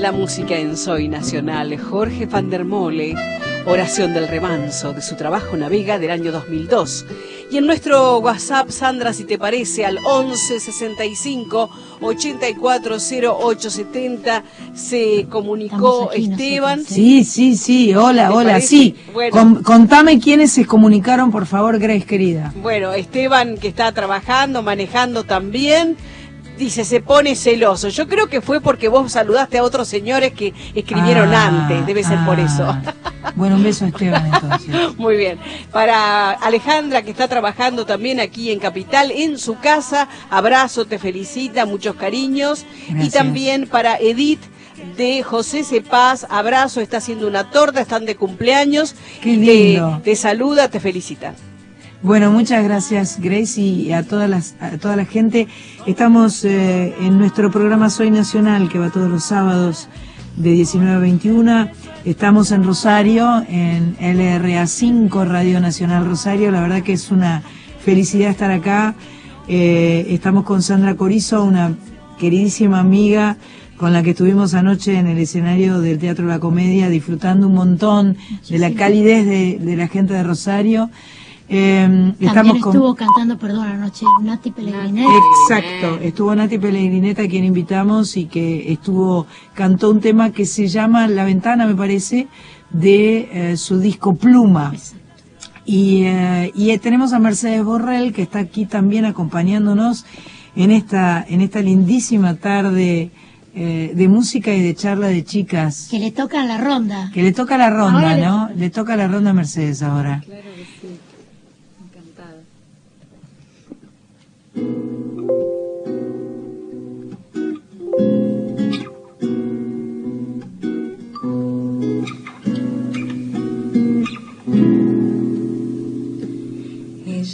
[0.00, 3.14] La música en Soy Nacional, Jorge van der Mole,
[3.66, 7.06] Oración del Remanso, de su trabajo Navega del año 2002.
[7.52, 11.68] Y en nuestro WhatsApp, Sandra, si te parece, al 11 65
[12.00, 14.42] 84 08 70,
[14.74, 16.82] se comunicó Esteban.
[16.82, 18.66] Sí, sí, sí, hola, ¿Te hola, parece?
[18.68, 18.96] sí.
[19.12, 19.30] Bueno.
[19.36, 22.54] Con- contame quiénes se comunicaron, por favor, Grace, querida.
[22.62, 25.98] Bueno, Esteban que está trabajando, manejando también,
[26.58, 27.88] dice, se pone celoso.
[27.88, 32.02] Yo creo que fue porque vos saludaste a otros señores que escribieron Ah, antes, debe
[32.04, 32.64] ser por eso.
[32.66, 32.82] ah.
[33.36, 34.98] Bueno, un beso a Esteban entonces.
[34.98, 35.38] Muy bien.
[35.70, 41.64] Para Alejandra, que está trabajando también aquí en Capital, en su casa, abrazo, te felicita,
[41.64, 42.66] muchos cariños.
[42.88, 44.40] Y también para Edith
[44.96, 48.96] de José Cepaz, abrazo, está haciendo una torta, están de cumpleaños.
[49.22, 50.00] Qué y te- lindo.
[50.04, 51.34] Te, saluda, te felicita.
[52.02, 55.46] Bueno, muchas gracias Grace y a, todas las, a toda la gente.
[55.86, 59.88] Estamos eh, en nuestro programa Soy Nacional, que va todos los sábados
[60.36, 61.68] de 19 a 21.
[62.04, 66.50] Estamos en Rosario, en LRA 5, Radio Nacional Rosario.
[66.50, 67.44] La verdad que es una
[67.84, 68.96] felicidad estar acá.
[69.46, 71.76] Eh, estamos con Sandra Corizo, una
[72.18, 73.36] queridísima amiga
[73.76, 78.16] con la que estuvimos anoche en el escenario del Teatro La Comedia, disfrutando un montón
[78.48, 80.90] de la calidez de, de la gente de Rosario.
[81.54, 82.56] Eh, con...
[82.56, 85.04] estuvo cantando, perdón, anoche Nati Pellegrini.
[85.04, 91.06] Exacto, estuvo Nati Pellegrineta, quien invitamos y que estuvo, cantó un tema que se llama
[91.08, 92.28] La Ventana, me parece,
[92.70, 94.72] de eh, su disco Pluma.
[95.66, 100.06] Y, eh, y eh, tenemos a Mercedes Borrell, que está aquí también acompañándonos
[100.56, 103.10] en esta, en esta lindísima tarde
[103.54, 105.88] eh, de música y de charla de chicas.
[105.90, 107.10] Que le toca la ronda.
[107.12, 108.50] Que le toca la ronda, Ahora le ¿no?
[108.56, 110.22] Le toca la ronda a Mercedes ahora.
[110.24, 111.11] Claro que sí.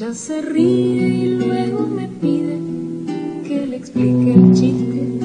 [0.00, 2.60] Ella se ríe y luego me pide
[3.48, 5.18] que le explique el chiste.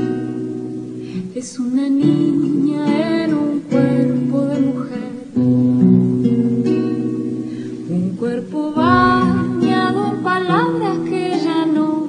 [1.35, 5.11] Es una niña en un cuerpo de mujer.
[7.87, 12.07] Un cuerpo bañado en palabras que ella no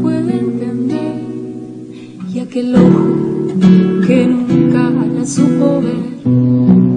[0.00, 1.24] puede entender.
[2.32, 3.16] Y aquel ojo
[4.06, 6.89] que nunca la supo ver.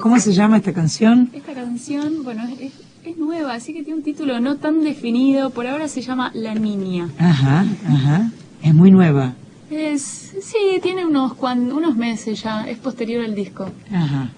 [0.00, 1.30] ¿Cómo se llama esta canción?
[1.32, 2.72] Esta canción, bueno, es, es-
[3.04, 5.50] es nueva, así que tiene un título no tan definido.
[5.50, 7.08] Por ahora se llama La Niña.
[7.18, 8.30] Ajá, ajá.
[8.62, 9.34] Es muy nueva.
[9.70, 10.02] Es,
[10.40, 13.68] sí, tiene unos, cuan- unos meses ya, es posterior al disco.
[13.92, 14.30] Ajá.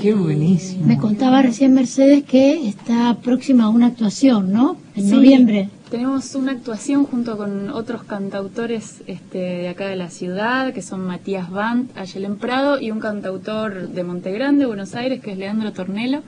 [0.00, 0.84] Qué buenísimo.
[0.86, 4.76] Me contaba recién Mercedes que está próxima a una actuación, ¿no?
[4.96, 5.68] En Sí, noviembre.
[5.92, 11.02] Tenemos una actuación junto con otros cantautores este, de acá de la ciudad, que son
[11.06, 16.22] Matías Band, Ayelen Prado, y un cantautor de Montegrande, Buenos Aires, que es Leandro Tornelo.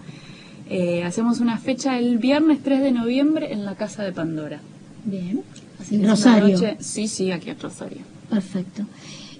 [0.68, 4.60] Eh, hacemos una fecha el viernes 3 de noviembre en la Casa de Pandora.
[5.06, 5.40] Bien.
[5.80, 6.56] Así que Rosario.
[6.58, 8.02] noche- sí, sí, aquí en Rosario.
[8.28, 8.82] Perfecto.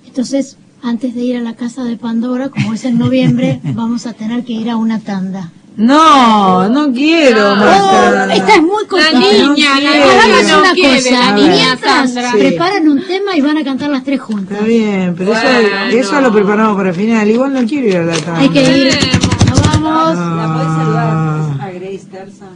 [0.06, 4.14] Entonces, antes de ir a la casa de Pandora, como es en noviembre, vamos a
[4.14, 5.52] tener que ir a una tanda.
[5.76, 7.56] No, no quiero.
[7.56, 8.26] Marta.
[8.28, 11.10] Oh, esta es muy niña, la niña Hagamos no una quiere, cosa.
[11.10, 12.10] la y niña mientras.
[12.14, 12.38] Sí.
[12.38, 14.52] preparan un tema y van a cantar las tres juntas.
[14.52, 15.46] Está bien, pero eso,
[15.90, 17.28] eso lo preparamos para el final.
[17.28, 18.38] Igual no quiero ir a la tanda.
[18.40, 18.98] Hay que ir.
[19.50, 20.16] Nos vamos.
[20.16, 22.46] ¿La podés saludar a Grace Terza?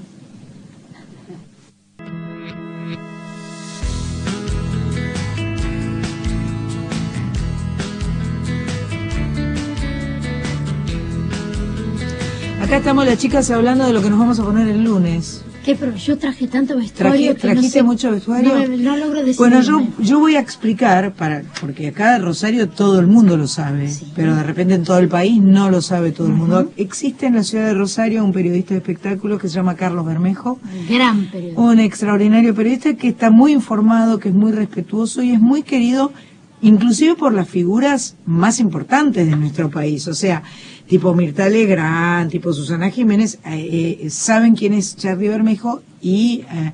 [12.68, 15.42] Acá estamos las chicas hablando de lo que nos vamos a poner el lunes.
[15.64, 15.74] ¿Qué?
[15.74, 18.54] Pero yo traje tanto vestuario que no ¿Trajiste sé- mucho vestuario?
[18.68, 19.36] No, no logro decidirme.
[19.56, 23.46] Bueno, yo, yo voy a explicar, para porque acá en Rosario todo el mundo lo
[23.48, 26.70] sabe, pero de repente en todo el país no lo sabe todo el mundo.
[26.76, 30.58] Existe en la ciudad de Rosario un periodista de espectáculos que se llama Carlos Bermejo,
[30.90, 31.60] Gran periodo.
[31.62, 36.12] un extraordinario periodista que está muy informado, que es muy respetuoso y es muy querido
[36.60, 40.42] inclusive por las figuras más importantes de nuestro país, o sea,
[40.88, 46.72] tipo Mirta Legrand, tipo Susana Jiménez, eh, eh, saben quién es Charlie Bermejo y eh,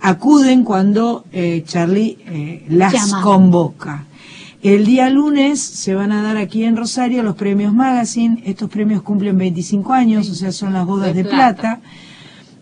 [0.00, 1.24] acuden cuando
[1.64, 2.18] Charlie
[2.68, 3.22] las Llama.
[3.22, 4.04] convoca.
[4.62, 8.42] El día lunes se van a dar aquí en Rosario los premios Magazine.
[8.44, 11.78] Estos premios cumplen 25 años, o sea, son las bodas de, De plata.
[11.78, 11.80] plata.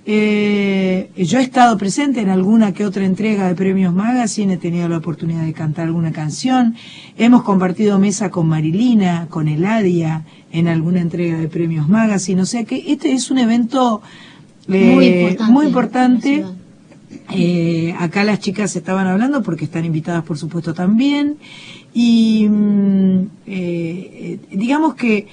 [0.08, 4.88] Eh, yo he estado presente en alguna que otra entrega de premios Magazine, he tenido
[4.88, 6.76] la oportunidad de cantar alguna canción.
[7.18, 10.24] Hemos compartido mesa con Marilina, con Eladia,
[10.56, 12.40] en alguna entrega de premios Magazine.
[12.40, 14.00] O sea que este es un evento
[14.68, 16.44] eh, Muy importante muy importante.
[17.30, 21.36] Eh, acá las chicas estaban hablando porque están invitadas, por supuesto, también.
[21.92, 25.26] Y mm, eh, digamos que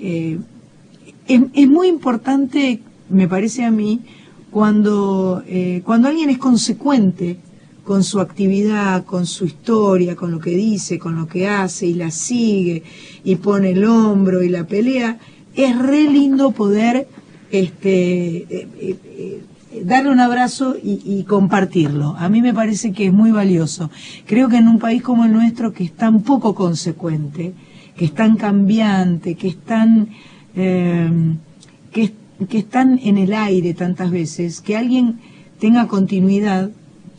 [0.00, 2.80] es, es muy importante,
[3.10, 4.00] me parece a mí,
[4.50, 5.44] cuando,
[5.84, 7.38] cuando alguien es consecuente
[7.90, 11.94] con su actividad, con su historia, con lo que dice, con lo que hace y
[11.94, 12.84] la sigue
[13.24, 15.18] y pone el hombro y la pelea,
[15.56, 17.08] es re lindo poder
[17.50, 18.96] este, eh, eh,
[19.72, 22.14] eh, darle un abrazo y, compartirlo.
[22.16, 23.90] A mí me parece que es muy valioso.
[24.24, 27.54] Creo que en un país como el nuestro, que es tan poco consecuente,
[27.96, 30.10] que es tan cambiante, que es tan,
[30.54, 31.10] eh,
[31.90, 32.12] que,
[32.48, 35.18] que en el aire tantas veces, que alguien
[35.58, 36.70] tenga continuidad,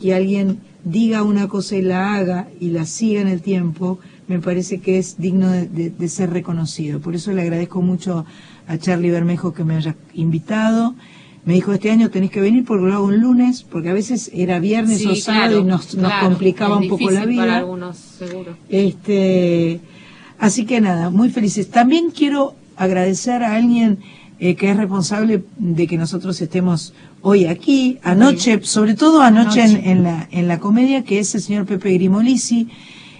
[0.02, 3.98] que alguien diga una cosa y la haga y la siga en el tiempo,
[4.28, 7.00] me parece que es digno de, de- de ser reconocido.
[7.00, 8.24] Por eso le agradezco mucho
[8.66, 10.94] a Charlie Bermejo que me haya invitado.
[11.44, 14.30] Me dijo, este año tenés que venir porque lo hago un lunes, porque a veces
[14.34, 17.42] era viernes Sí, o sábado claro, y nos, nos claro, complicaba un poco la vida.
[17.42, 18.56] Para algunos, seguro.
[18.68, 19.80] Este,
[20.38, 21.68] así que nada, muy felices.
[21.70, 23.98] También quiero agradecer a alguien
[24.44, 29.86] eh, que es responsable de que nosotros estemos hoy aquí, anoche, sobre todo anoche, En,
[29.86, 32.66] en la, en la comedia, que es el señor Pepe Grimolisi,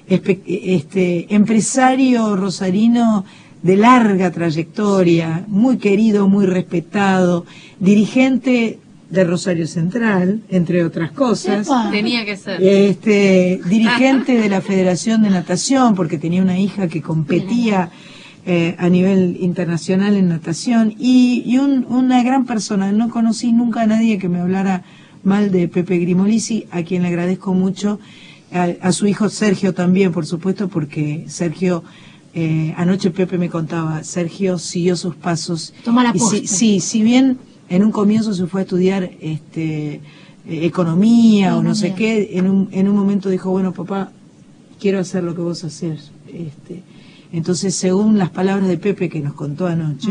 [0.09, 3.25] este, empresario rosarino
[3.63, 7.47] de larga trayectoria, muy querido, muy respetado,
[7.79, 11.69] dirigente de Rosario Central, entre otras cosas.
[11.93, 12.61] Tenía que ser.
[12.61, 17.91] Este, dirigente de la Federación de Natación, porque tenía una hija que competía
[18.45, 22.91] eh, a nivel internacional en natación, y, y un- una gran persona.
[22.93, 24.83] No conocí nunca a nadie que me hablara
[25.25, 28.01] mal de Pepe Grimolisi, a quien le agradezco mucho,
[28.53, 31.85] a, a su hijo Sergio también, por supuesto, porque Sergio,
[32.35, 35.73] eh, anoche Pepe me contaba, Sergio siguió sus pasos.
[35.85, 36.47] Toma la Y si- posta.
[36.57, 37.39] sí, si bien
[37.69, 40.01] en un comienzo se fue a estudiar este, eh,
[40.47, 44.11] economía o no sé qué, en un, en un momento dijo, bueno, papá,
[44.81, 46.11] quiero hacer lo que vos haces.
[46.27, 46.83] Este,
[47.33, 50.11] entonces, según las palabras de Pepe que nos contó anoche,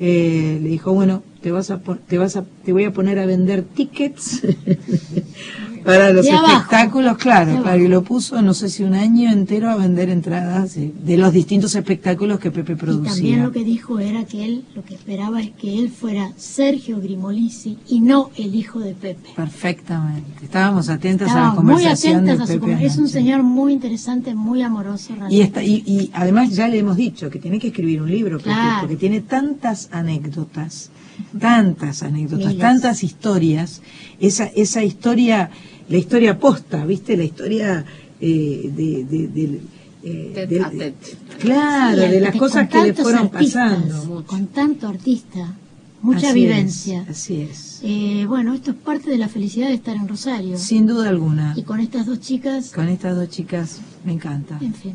[0.00, 3.26] eh, le dijo, bueno, te vas a, te vas a, te voy a poner a
[3.26, 4.42] vender tickets
[5.84, 6.52] Para los De abajo.
[6.52, 10.74] espectáculos, claro, claro, y lo puso, no sé si un año entero a vender entradas
[10.74, 13.12] de, de los distintos espectáculos que Pepe Y producía.
[13.12, 17.00] también lo que dijo era que él, lo que esperaba es que él fuera Sergio
[17.00, 19.30] Grimolisi y no el hijo de Pepe.
[19.36, 20.44] Perfectamente.
[20.44, 22.84] Estábamos atentas a la Estaba muy conversación atentas de a su Pepe.
[22.86, 25.14] Es un señor muy interesante, muy amoroso.
[25.30, 28.38] Y, está, y, y además ya le hemos dicho que tiene que escribir un libro,
[28.38, 28.80] Pepe, Claro.
[28.80, 30.90] porque tiene tantas anécdotas,
[31.38, 32.58] tantas anécdotas, Miles.
[32.60, 33.82] tantas historias,
[34.20, 35.50] esa, esa historia,
[35.90, 37.16] la historia posta, ¿viste?
[37.16, 37.84] La historia
[38.20, 39.60] eh, de, de, del,
[40.02, 41.16] eh, tete.
[41.40, 44.24] Claro, Sí, de las cosas que le fueron artistas, pasando.
[44.26, 45.54] Con tanto artista,
[46.00, 47.02] mucha Así vivencia.
[47.02, 47.80] es, así es.
[47.82, 50.56] Eh, bueno, esto es parte de la felicidad de estar en Rosario.
[50.58, 51.54] Sin duda alguna.
[51.56, 54.58] Y con estas dos chicas, Con estas dos chicas me encanta.
[54.60, 54.94] en fin.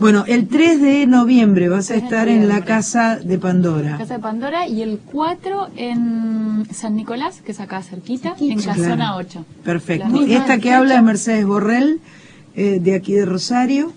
[0.00, 3.98] Bueno, el 3 de noviembre vas a estar en la casa de Pandora.
[3.98, 8.82] Casa de Pandora y el 4 en San Nicolás, que es acá cerquita, en Claro.
[8.82, 9.44] Casona 8.
[9.62, 10.24] Perfecto.
[10.26, 12.00] Esta que habla es Mercedes Borrell,
[12.56, 13.92] eh, de aquí de Rosario.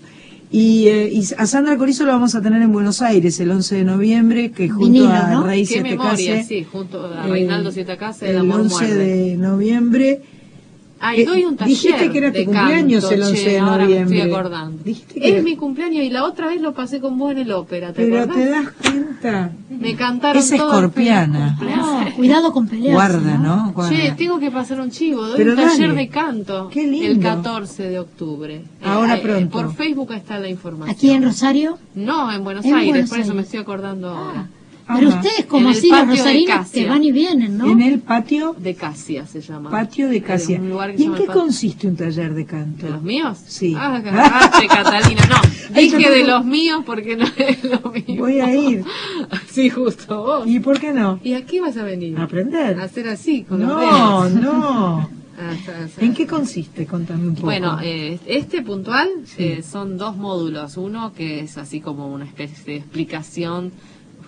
[0.50, 3.74] Y, eh, y a Sandra Corizo la vamos a tener en Buenos Aires el 11
[3.76, 5.50] de noviembre, que junto Vinilo, a ¿no?
[5.64, 9.04] Siete Case, sí, junto a eh, Reinaldo Siete Casa, el, el amor 11 muerde.
[9.30, 10.20] de noviembre.
[11.00, 13.50] Ah, y Eh, doy un taller dijiste que era tu cumpleaños canto, el 11 che,
[13.50, 14.18] de ahora me noviembre.
[14.18, 14.82] estoy acordando.
[14.84, 17.38] Dijiste que Es era- mi cumpleaños y la otra vez lo pasé con vos en
[17.38, 18.36] el ópera, ¿te Pero acordás?
[18.36, 19.52] te das cuenta.
[19.68, 21.58] Me cantaron Es escorpiana.
[21.60, 22.92] No, cuidado con pelearse.
[22.94, 23.72] Guarda, ¿no?
[23.74, 23.94] Guarda.
[23.96, 25.94] Che, tengo que pasar un chivo, doy Pero un taller dale.
[26.00, 27.06] de canto Qué lindo.
[27.10, 28.54] el 14 de octubre.
[28.56, 29.50] Eh, Ahora eh, pronto.
[29.50, 30.94] por Facebook está la información.
[30.96, 31.78] Aquí en Rosario.
[31.94, 34.48] No, en Buenos En Aires, Buenos por eso me estoy acordando ahora.
[34.86, 35.16] Pero Ajá.
[35.20, 36.82] ustedes, como así, los rosarinos, Casia.
[36.82, 37.66] que van y vienen, ¿no?
[37.70, 39.70] En el patio, De Casia se llama.
[39.70, 40.56] patio de Casia.
[40.56, 42.84] Es un lugar que ¿Y en qué consiste un taller de canto?
[42.86, 43.38] ¿De los míos?
[43.46, 43.74] Sí.
[43.76, 45.22] Ah, agarraste, Catalina.
[45.26, 45.36] No,
[45.74, 48.20] Ay, dije de los míos porque no es lo mío.
[48.20, 48.84] Voy a ir.
[49.50, 50.46] Sí, justo vos.
[50.48, 51.20] ¿Y por qué no?
[51.22, 52.18] ¿Y a qué vas a venir?
[52.18, 52.78] A aprender.
[52.80, 54.32] A hacer así, con los No, dedos.
[54.42, 55.10] no.
[55.36, 56.04] Ah, está, está.
[56.04, 56.86] ¿En qué consiste?
[56.86, 57.46] Contame un poco.
[57.46, 60.76] Bueno, eh, este puntual eh, son dos módulos.
[60.76, 63.72] Uno que es así como una especie de explicación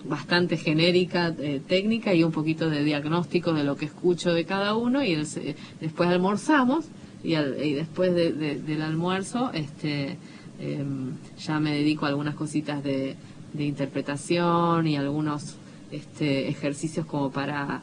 [0.07, 4.75] bastante genérica, eh, técnica y un poquito de diagnóstico de lo que escucho de cada
[4.75, 6.85] uno y después almorzamos
[7.23, 10.17] y, al- después de- de- del almuerzo este
[10.59, 13.15] em, ya me dedico a algunas cositas de,
[13.53, 15.55] de interpretación y algunos
[15.91, 17.81] este, ejercicios como para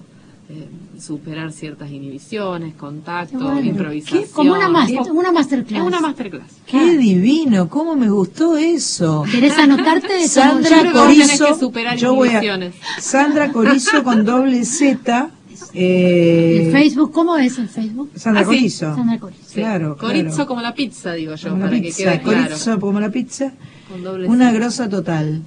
[0.49, 3.61] em, superar ciertas inhibiciones, contacto, bueno.
[3.63, 4.25] improvisación.
[4.25, 4.31] ¿Qué?
[4.31, 5.81] Como una, mas- Tipo- una masterclass.
[5.81, 6.51] es una masterclass.
[6.67, 9.25] Qué divino, cómo me gustó eso.
[9.31, 10.29] ¿Querés anotarte?
[10.29, 12.75] Sandra Corizo, que superar yo voy a, inhibiciones.
[13.01, 15.31] Sandra Corizo con doble Z,
[15.73, 17.11] eh, ¿El Facebook?
[17.13, 18.11] ¿Cómo es el Facebook?
[18.15, 18.49] Sandra Ah, sí.
[18.57, 18.95] Corizo.
[18.95, 19.43] Sandra Corizo.
[19.47, 19.55] Sí.
[19.55, 20.47] Claro, Corizo claro.
[20.47, 22.43] como la pizza, digo yo, Como la para pizza, que quede claro.
[22.49, 23.53] Corizo como la pizza,
[23.91, 25.43] Con doble una grosa total.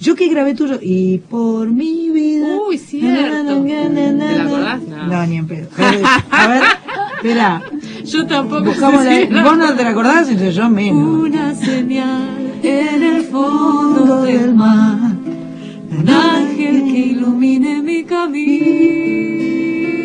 [0.00, 2.56] Yo que grabé tuyo, y por mi vida.
[2.68, 3.62] Uy, cierto.
[3.64, 4.80] ¿Te la acordás?
[4.82, 5.26] No, No.
[5.26, 5.68] ni en pedo.
[5.76, 6.62] Pero, A ver,
[7.16, 7.62] espera.
[8.04, 11.24] Yo tampoco Buscamos sé la, vos no te la acordás, entonces yo menos.
[11.26, 14.98] Una señal en el fondo del mar,
[15.90, 18.04] un ángel que ilumine mi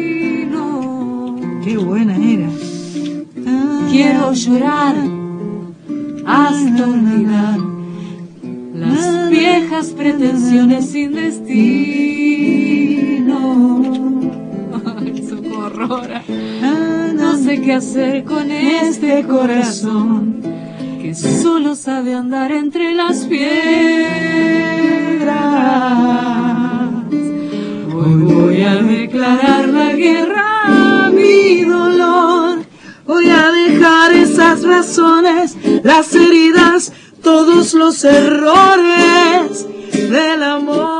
[0.04, 1.40] camino.
[1.64, 2.50] Qué buena era.
[3.92, 4.96] Quiero llorar
[6.26, 7.60] hasta olvidar
[8.86, 11.54] las viejas pretensiones sin destino.
[15.00, 16.02] Ay, socorro.
[17.16, 20.42] No sé qué hacer con este corazón
[21.02, 23.54] que solo sabe andar entre las piedras.
[27.94, 32.64] Hoy voy a declarar la guerra a mi dolor.
[33.06, 36.94] Voy a dejar esas razones, las heridas,
[37.24, 40.94] todos los errores del amor.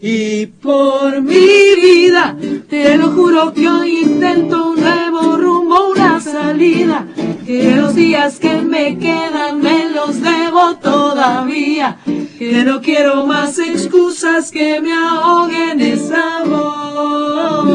[0.00, 2.36] Y por mi vida,
[2.68, 7.06] te lo juro que hoy intento un nuevo rumbo, una salida.
[7.46, 11.98] Que los días que me quedan me los debo todavía.
[12.38, 17.66] Que no quiero más excusas que me ahoguen esa voz.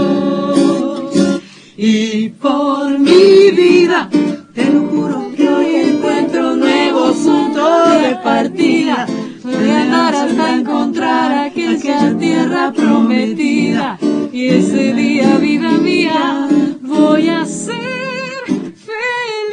[1.77, 4.09] Y por mi vida,
[4.53, 9.07] te lo juro que hoy encuentro un nuevo punto de partida.
[9.43, 13.97] Andar hasta encontrar aquel que a tierra prometida.
[14.31, 16.47] Y ese día, vida mía,
[16.81, 18.45] voy a ser
[18.87, 19.51] feliz.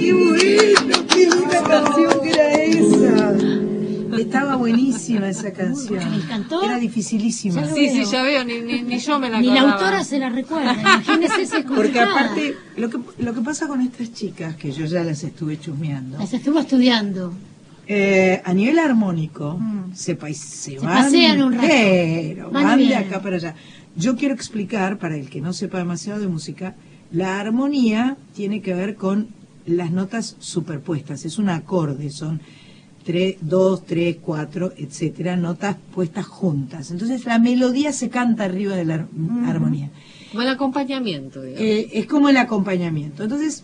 [0.00, 0.96] ¡Qué bueno!
[1.12, 3.65] ¡Qué linda canción era esa!
[4.22, 6.10] Estaba buenísima esa canción.
[6.10, 6.62] ¿Me encantó?
[6.62, 7.64] Era dificilísima.
[7.66, 10.28] Sí, sí, ya veo, ni, ni, ni yo me la Ni la autora se la
[10.30, 10.72] recuerda.
[10.74, 15.02] Imagínese ese Porque aparte, lo que, lo que pasa con estas chicas, que yo ya
[15.04, 17.32] las estuve chusmeando, Las estuvo estudiando.
[17.88, 19.94] eh, a nivel armónico, Mm.
[19.94, 21.66] se, pa- se Se van, pasean un rato.
[21.68, 23.54] pero Van van de acá para allá.
[23.96, 26.74] yo quiero explicar, para el que no sepa demasiado de música,
[27.12, 29.28] la armonía tiene que ver con
[29.66, 32.40] las notas superpuestas, es un acorde, son
[33.06, 36.90] 3, 2, 3, 4, etcétera, notas puestas juntas.
[36.90, 39.06] Entonces la melodía se canta arriba de la ar-
[39.46, 39.90] armonía.
[40.32, 41.42] Como el acompañamiento.
[41.44, 43.22] Eh, es como el acompañamiento.
[43.22, 43.62] Entonces,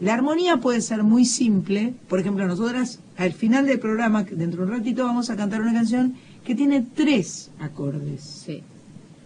[0.00, 1.92] la armonía puede ser muy simple.
[2.08, 5.60] Por ejemplo, nosotras al final del programa, que dentro de un ratito, vamos a cantar
[5.60, 8.22] una canción que tiene tres acordes.
[8.46, 8.62] Sí.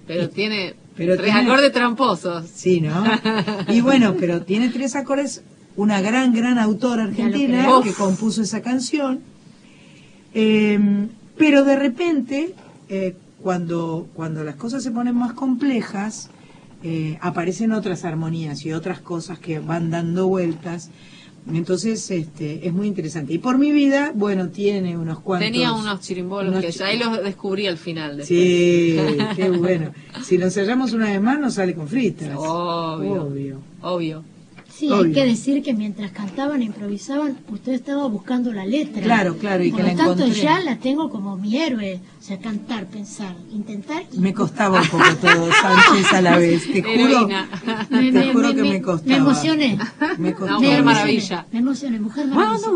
[0.08, 2.46] Pero tiene Pero tres tiene- acordes tramposos.
[2.52, 3.04] Sí, ¿no?
[3.68, 5.42] Y bueno, pero tiene tres acordes.
[5.76, 7.80] Una gran, gran autora argentina creo.
[7.82, 9.20] que compuso esa canción.
[10.34, 10.78] Eh,
[11.36, 12.54] pero de repente,
[12.88, 16.30] eh, cuando, cuando las cosas se ponen más complejas,
[16.84, 20.90] eh, aparecen otras armonías y otras cosas que van dando vueltas.
[21.52, 23.32] Entonces, este, es muy interesante.
[23.32, 25.50] Y por mi vida, bueno, tiene unos cuantos.
[25.50, 28.16] Tenía unos chirimbolos unos que chi- ahí los descubrí al final.
[28.18, 28.28] después.
[28.28, 28.96] Sí,
[29.34, 29.92] qué bueno.
[30.22, 32.30] Si lo ensayamos una vez más, nos sale con fritas.
[32.36, 33.24] Obvio.
[33.24, 33.58] Obvio.
[33.80, 34.24] Obvio.
[34.74, 39.02] Sí, hay que decir que mientras cantaban e improvisaban, usted estaba buscando la letra.
[39.02, 40.42] Claro, claro, y Por que lo la tanto, encontré.
[40.42, 42.00] ya la tengo como mi héroe.
[42.18, 44.02] O sea, cantar, pensar, intentar.
[44.12, 46.72] y- Me costaba un poco todo, Sánchez, a la vez.
[46.72, 47.28] Te juro,
[47.90, 49.08] te juro que me costaba.
[49.10, 49.78] Me emocioné.
[50.18, 50.52] Me costaba.
[50.52, 51.46] No, Me Mujer emocioné, Maravilla.
[51.52, 52.66] Me emocioné, mujer maravilla.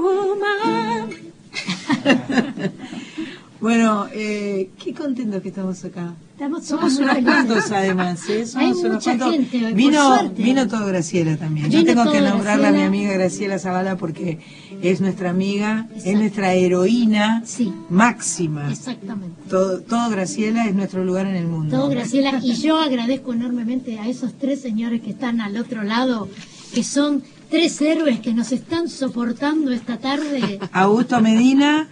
[3.60, 6.14] Bueno, eh, qué contentos que estamos acá.
[6.32, 8.44] Estamos Somos unos cuantos además, ¿eh?
[8.44, 9.30] Somos Hay unos mucha cuantos.
[9.32, 11.70] gente hoy, vino, vino todo Graciela también.
[11.70, 14.40] Yo tengo que nombrarla a mi amiga Graciela Zavala porque
[14.82, 17.42] es nuestra amiga, es nuestra heroína
[17.88, 18.70] máxima.
[18.70, 19.40] Exactamente.
[19.48, 21.74] Todo, todo Graciela es nuestro lugar en el mundo.
[21.74, 22.38] Todo Graciela.
[22.42, 26.28] Y yo agradezco enormemente a esos tres señores que están al otro lado,
[26.74, 30.58] que son tres héroes que nos están soportando esta tarde.
[30.72, 31.88] Augusto Medina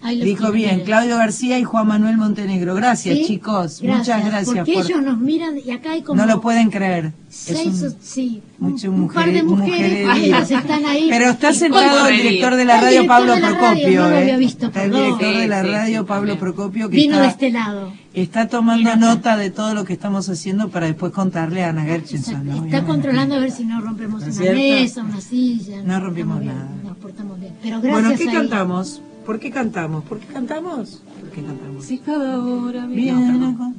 [0.00, 2.74] Los dijo bien, Claudio García y Juan Manuel Montenegro.
[2.76, 3.24] Gracias, ¿Sí?
[3.26, 3.82] chicos.
[3.82, 4.84] Muchas gracias Porque por.
[4.84, 7.12] ellos nos miran y acá hay como No lo pueden creer.
[7.28, 10.44] Seis, un- sí, mucho un par de mujer- mujeres mujerería.
[10.46, 11.06] que están ahí.
[11.10, 14.00] Pero está sentado el director de la radio, Pablo Procopio.
[14.02, 14.18] no lo ¿eh?
[14.20, 16.38] había visto, está el director de la radio, sí, Pablo bien.
[16.38, 17.92] Procopio, que Vino está, de este lado.
[18.14, 22.46] está tomando nota de todo lo que estamos haciendo para después contarle a Ana Gerchenson.
[22.46, 22.64] ¿no?
[22.64, 24.58] Está controlando a ver si no rompemos ¿No una cierto?
[24.58, 25.82] mesa, una silla.
[25.82, 26.68] No rompimos bien, nada.
[26.84, 27.52] Nos portamos bien.
[27.62, 29.02] Pero gracias Bueno, ¿qué cantamos?
[29.28, 30.04] ¿Por qué cantamos?
[30.04, 31.02] ¿Por qué cantamos?
[31.20, 31.84] ¿Por qué cantamos?
[31.84, 33.32] Si cada hora viene.
[33.32, 33.74] ¿No?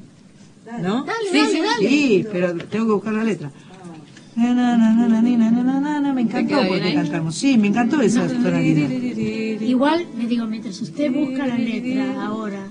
[0.64, 1.04] Dale, ¿No?
[1.06, 1.90] Dale, sí, sí, dale.
[1.90, 3.52] sí, pero tengo que buscar la letra.
[4.36, 7.34] Na, na, na, me encantó porque cantamos.
[7.34, 8.92] Sí, me encantó esa tonalidad.
[8.92, 12.70] Igual, le digo, mientras usted busca la letra ahora,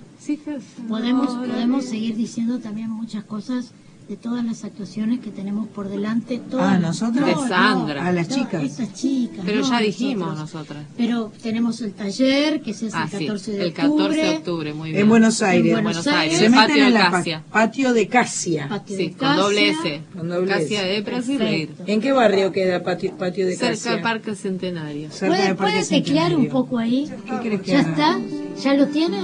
[0.87, 3.73] podemos, podemos seguir diciendo también muchas cosas
[4.09, 6.39] de todas las actuaciones que tenemos por delante.
[6.51, 7.26] Todas, Ah, ¿nosotros?
[7.26, 8.06] De Sandra.
[8.06, 8.62] A las chicas.
[8.62, 9.44] Estas chicas.
[9.44, 10.82] Pero no, ya dijimos nosotras.
[10.97, 14.05] Pero tenemos el taller, que se hace Ah, el sí, 14 de el octubre.
[14.05, 15.02] 14 de octubre, muy bien.
[15.02, 15.76] En Buenos Aires.
[15.76, 16.39] En Buenos Aires.
[16.39, 17.44] Se el meten patio en de la pa- Casia.
[17.52, 18.68] patio de Casia.
[18.70, 19.94] Patio Sí, de con doble Casia.
[19.94, 20.02] S.
[20.16, 20.89] Con doble Casia S.
[20.94, 21.70] de Brasil.
[21.86, 23.90] ¿En qué barrio queda patio, patio de Cerca Casia?
[23.93, 25.10] del Parque Centenario.
[25.10, 26.51] Cerca ¿Puede, del Parque puede teclear un Centenario.
[26.51, 27.10] poco ahí?
[27.28, 27.90] ¿Qué querés que ¿Ya haga?
[27.90, 28.20] está?
[28.62, 29.18] ¿Ya lo tiene?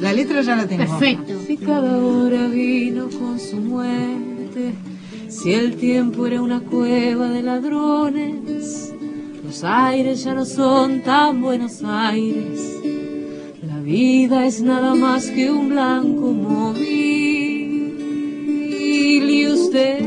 [0.00, 0.84] La letra ya la tengo.
[0.84, 1.40] Perfecto.
[1.46, 4.74] Si cada hora vino con su muerte,
[5.28, 8.94] si el tiempo era una cueva de ladrones,
[9.44, 12.60] los aires ya no son tan Buenos Aires.
[13.62, 17.60] La vida es nada más que un blanco móvil
[19.30, 20.00] y usted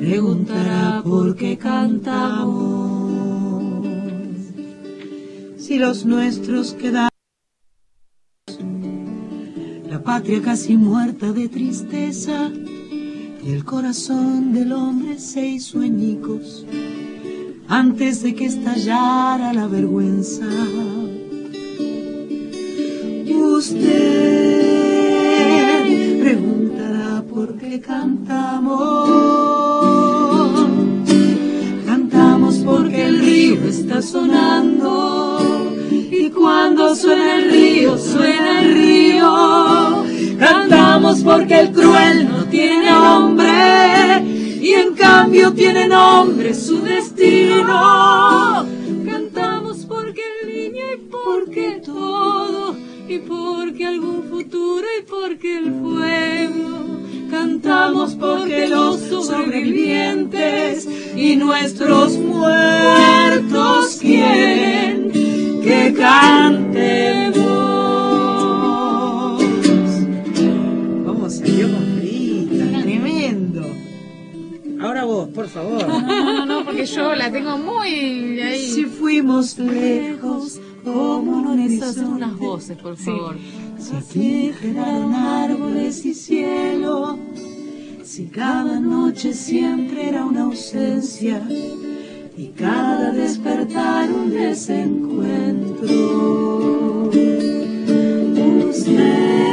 [0.00, 2.80] preguntará por qué cantamos.
[5.56, 7.09] Si los nuestros quedaron,
[10.10, 12.50] patria casi muerta de tristeza,
[13.44, 16.66] y el corazón del hombre se hizo añicos
[17.68, 20.48] antes de que estallara la vergüenza.
[23.58, 23.84] Usted
[26.24, 29.08] preguntará por qué cantamos.
[31.86, 35.38] Cantamos porque el río está sonando.
[36.10, 39.69] Y cuando suena el río, suena el río.
[40.40, 44.24] Cantamos porque el cruel no tiene nombre.
[44.62, 48.66] Y en cambio tiene nombre su destino.
[49.04, 52.74] Cantamos porque el niño y porque todo,
[53.06, 57.00] y porque algún futuro y porque el fuego.
[57.30, 65.12] Cantamos porque los sobrevivientes y nuestros muertos quieren
[65.62, 67.79] que cantemos.
[74.90, 75.86] Ahora vos, por favor.
[75.86, 78.66] No, no, no, porque yo la tengo muy ahí.
[78.66, 83.36] Si fuimos lejos, como ¿Cómo un no necesitas unas voces, por favor?
[83.78, 87.16] Si aquí quedaron árboles y cielo,
[88.02, 91.40] si cada noche siempre era una ausencia
[92.36, 95.86] y cada despertar un desencuentro.
[98.70, 99.46] Usted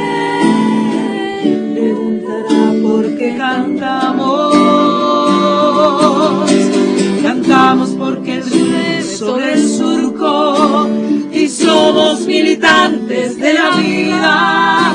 [1.74, 4.47] preguntará por qué cantamos.
[8.08, 10.88] Porque el llueve sobre surco
[11.30, 14.94] y somos militantes de la vida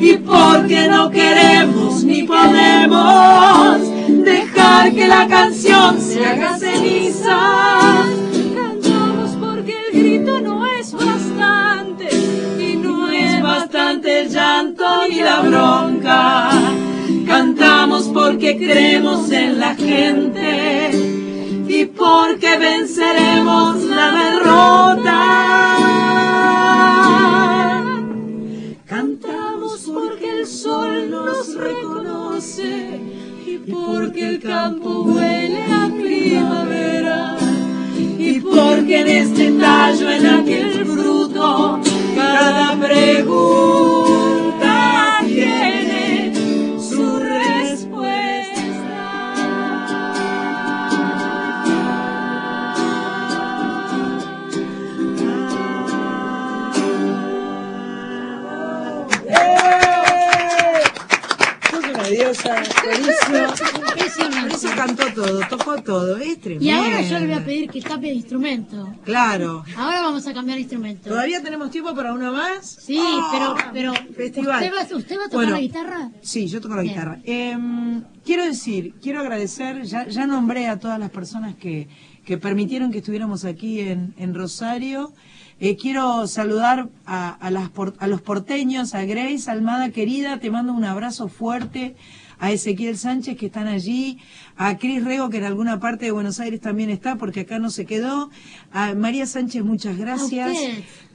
[0.00, 3.78] y porque no queremos ni podemos
[4.08, 7.38] dejar que la canción se haga ceniza.
[8.56, 12.08] Cantamos porque el grito no es bastante
[12.60, 16.50] y no es bastante el llanto ni la bronca.
[17.24, 21.27] Cantamos porque creemos en la gente
[21.98, 23.17] porque venceremos
[69.36, 69.64] Claro.
[69.76, 71.08] Ahora vamos a cambiar de instrumento.
[71.10, 72.66] ¿Todavía tenemos tiempo para uno más?
[72.80, 73.00] Sí,
[73.32, 74.62] pero, pero Festival.
[74.64, 76.10] ¿usted, va, ¿usted va a tocar Bueno, la guitarra?
[76.22, 76.94] Sí, yo toco la Bien.
[76.94, 77.18] guitarra.
[77.24, 81.88] Em, quiero decir, quiero agradecer, ya, ya nombré a todas las personas que,
[82.24, 85.12] que permitieron que estuviéramos aquí en, en Rosario.
[85.60, 90.50] Eh, quiero saludar a, a las por- a los porteños, a Grace, Almada querida, te
[90.50, 91.96] mando un abrazo fuerte,
[92.38, 94.18] a Ezequiel Sánchez que están allí,
[94.56, 97.70] a Cris Rego que en alguna parte de Buenos Aires también está porque acá no
[97.70, 98.30] se quedó,
[98.72, 100.56] a María Sánchez muchas gracias.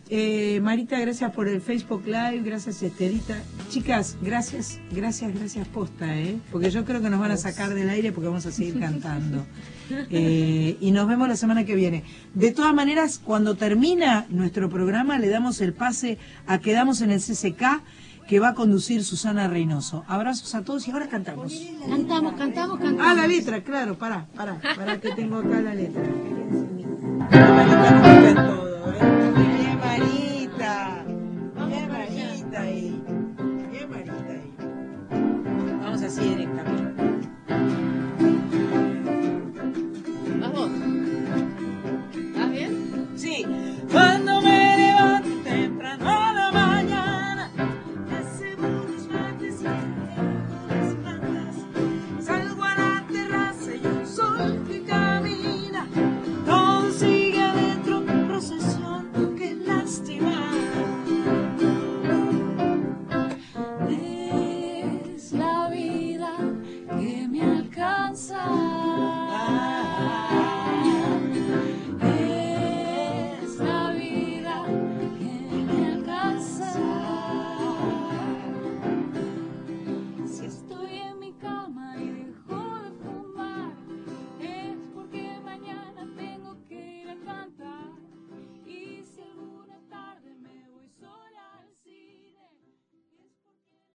[0.10, 3.42] Eh, Marita, gracias por el Facebook Live, gracias Esterita.
[3.70, 6.38] Chicas, gracias, gracias, gracias posta, ¿eh?
[6.52, 9.46] Porque yo creo que nos van a sacar del aire porque vamos a seguir cantando.
[10.10, 12.04] Eh, y nos vemos la semana que viene.
[12.34, 16.18] De todas maneras, cuando termina nuestro programa, le damos el pase
[16.48, 17.84] a Quedamos en el CCK
[18.28, 20.04] que va a conducir Susana Reynoso.
[20.08, 21.54] Abrazos a todos y ahora cantamos.
[21.88, 23.06] Cantamos, cantamos, cantamos.
[23.06, 26.04] Ah, la letra, claro, pará, pará, pará que tengo acá la letra.
[28.36, 29.34] todo, ¿eh?
[29.36, 31.06] Bien Marita,
[31.68, 33.04] bien Marita ahí,
[33.72, 34.54] bien Marita ahí.
[35.82, 36.83] Vamos así directamente.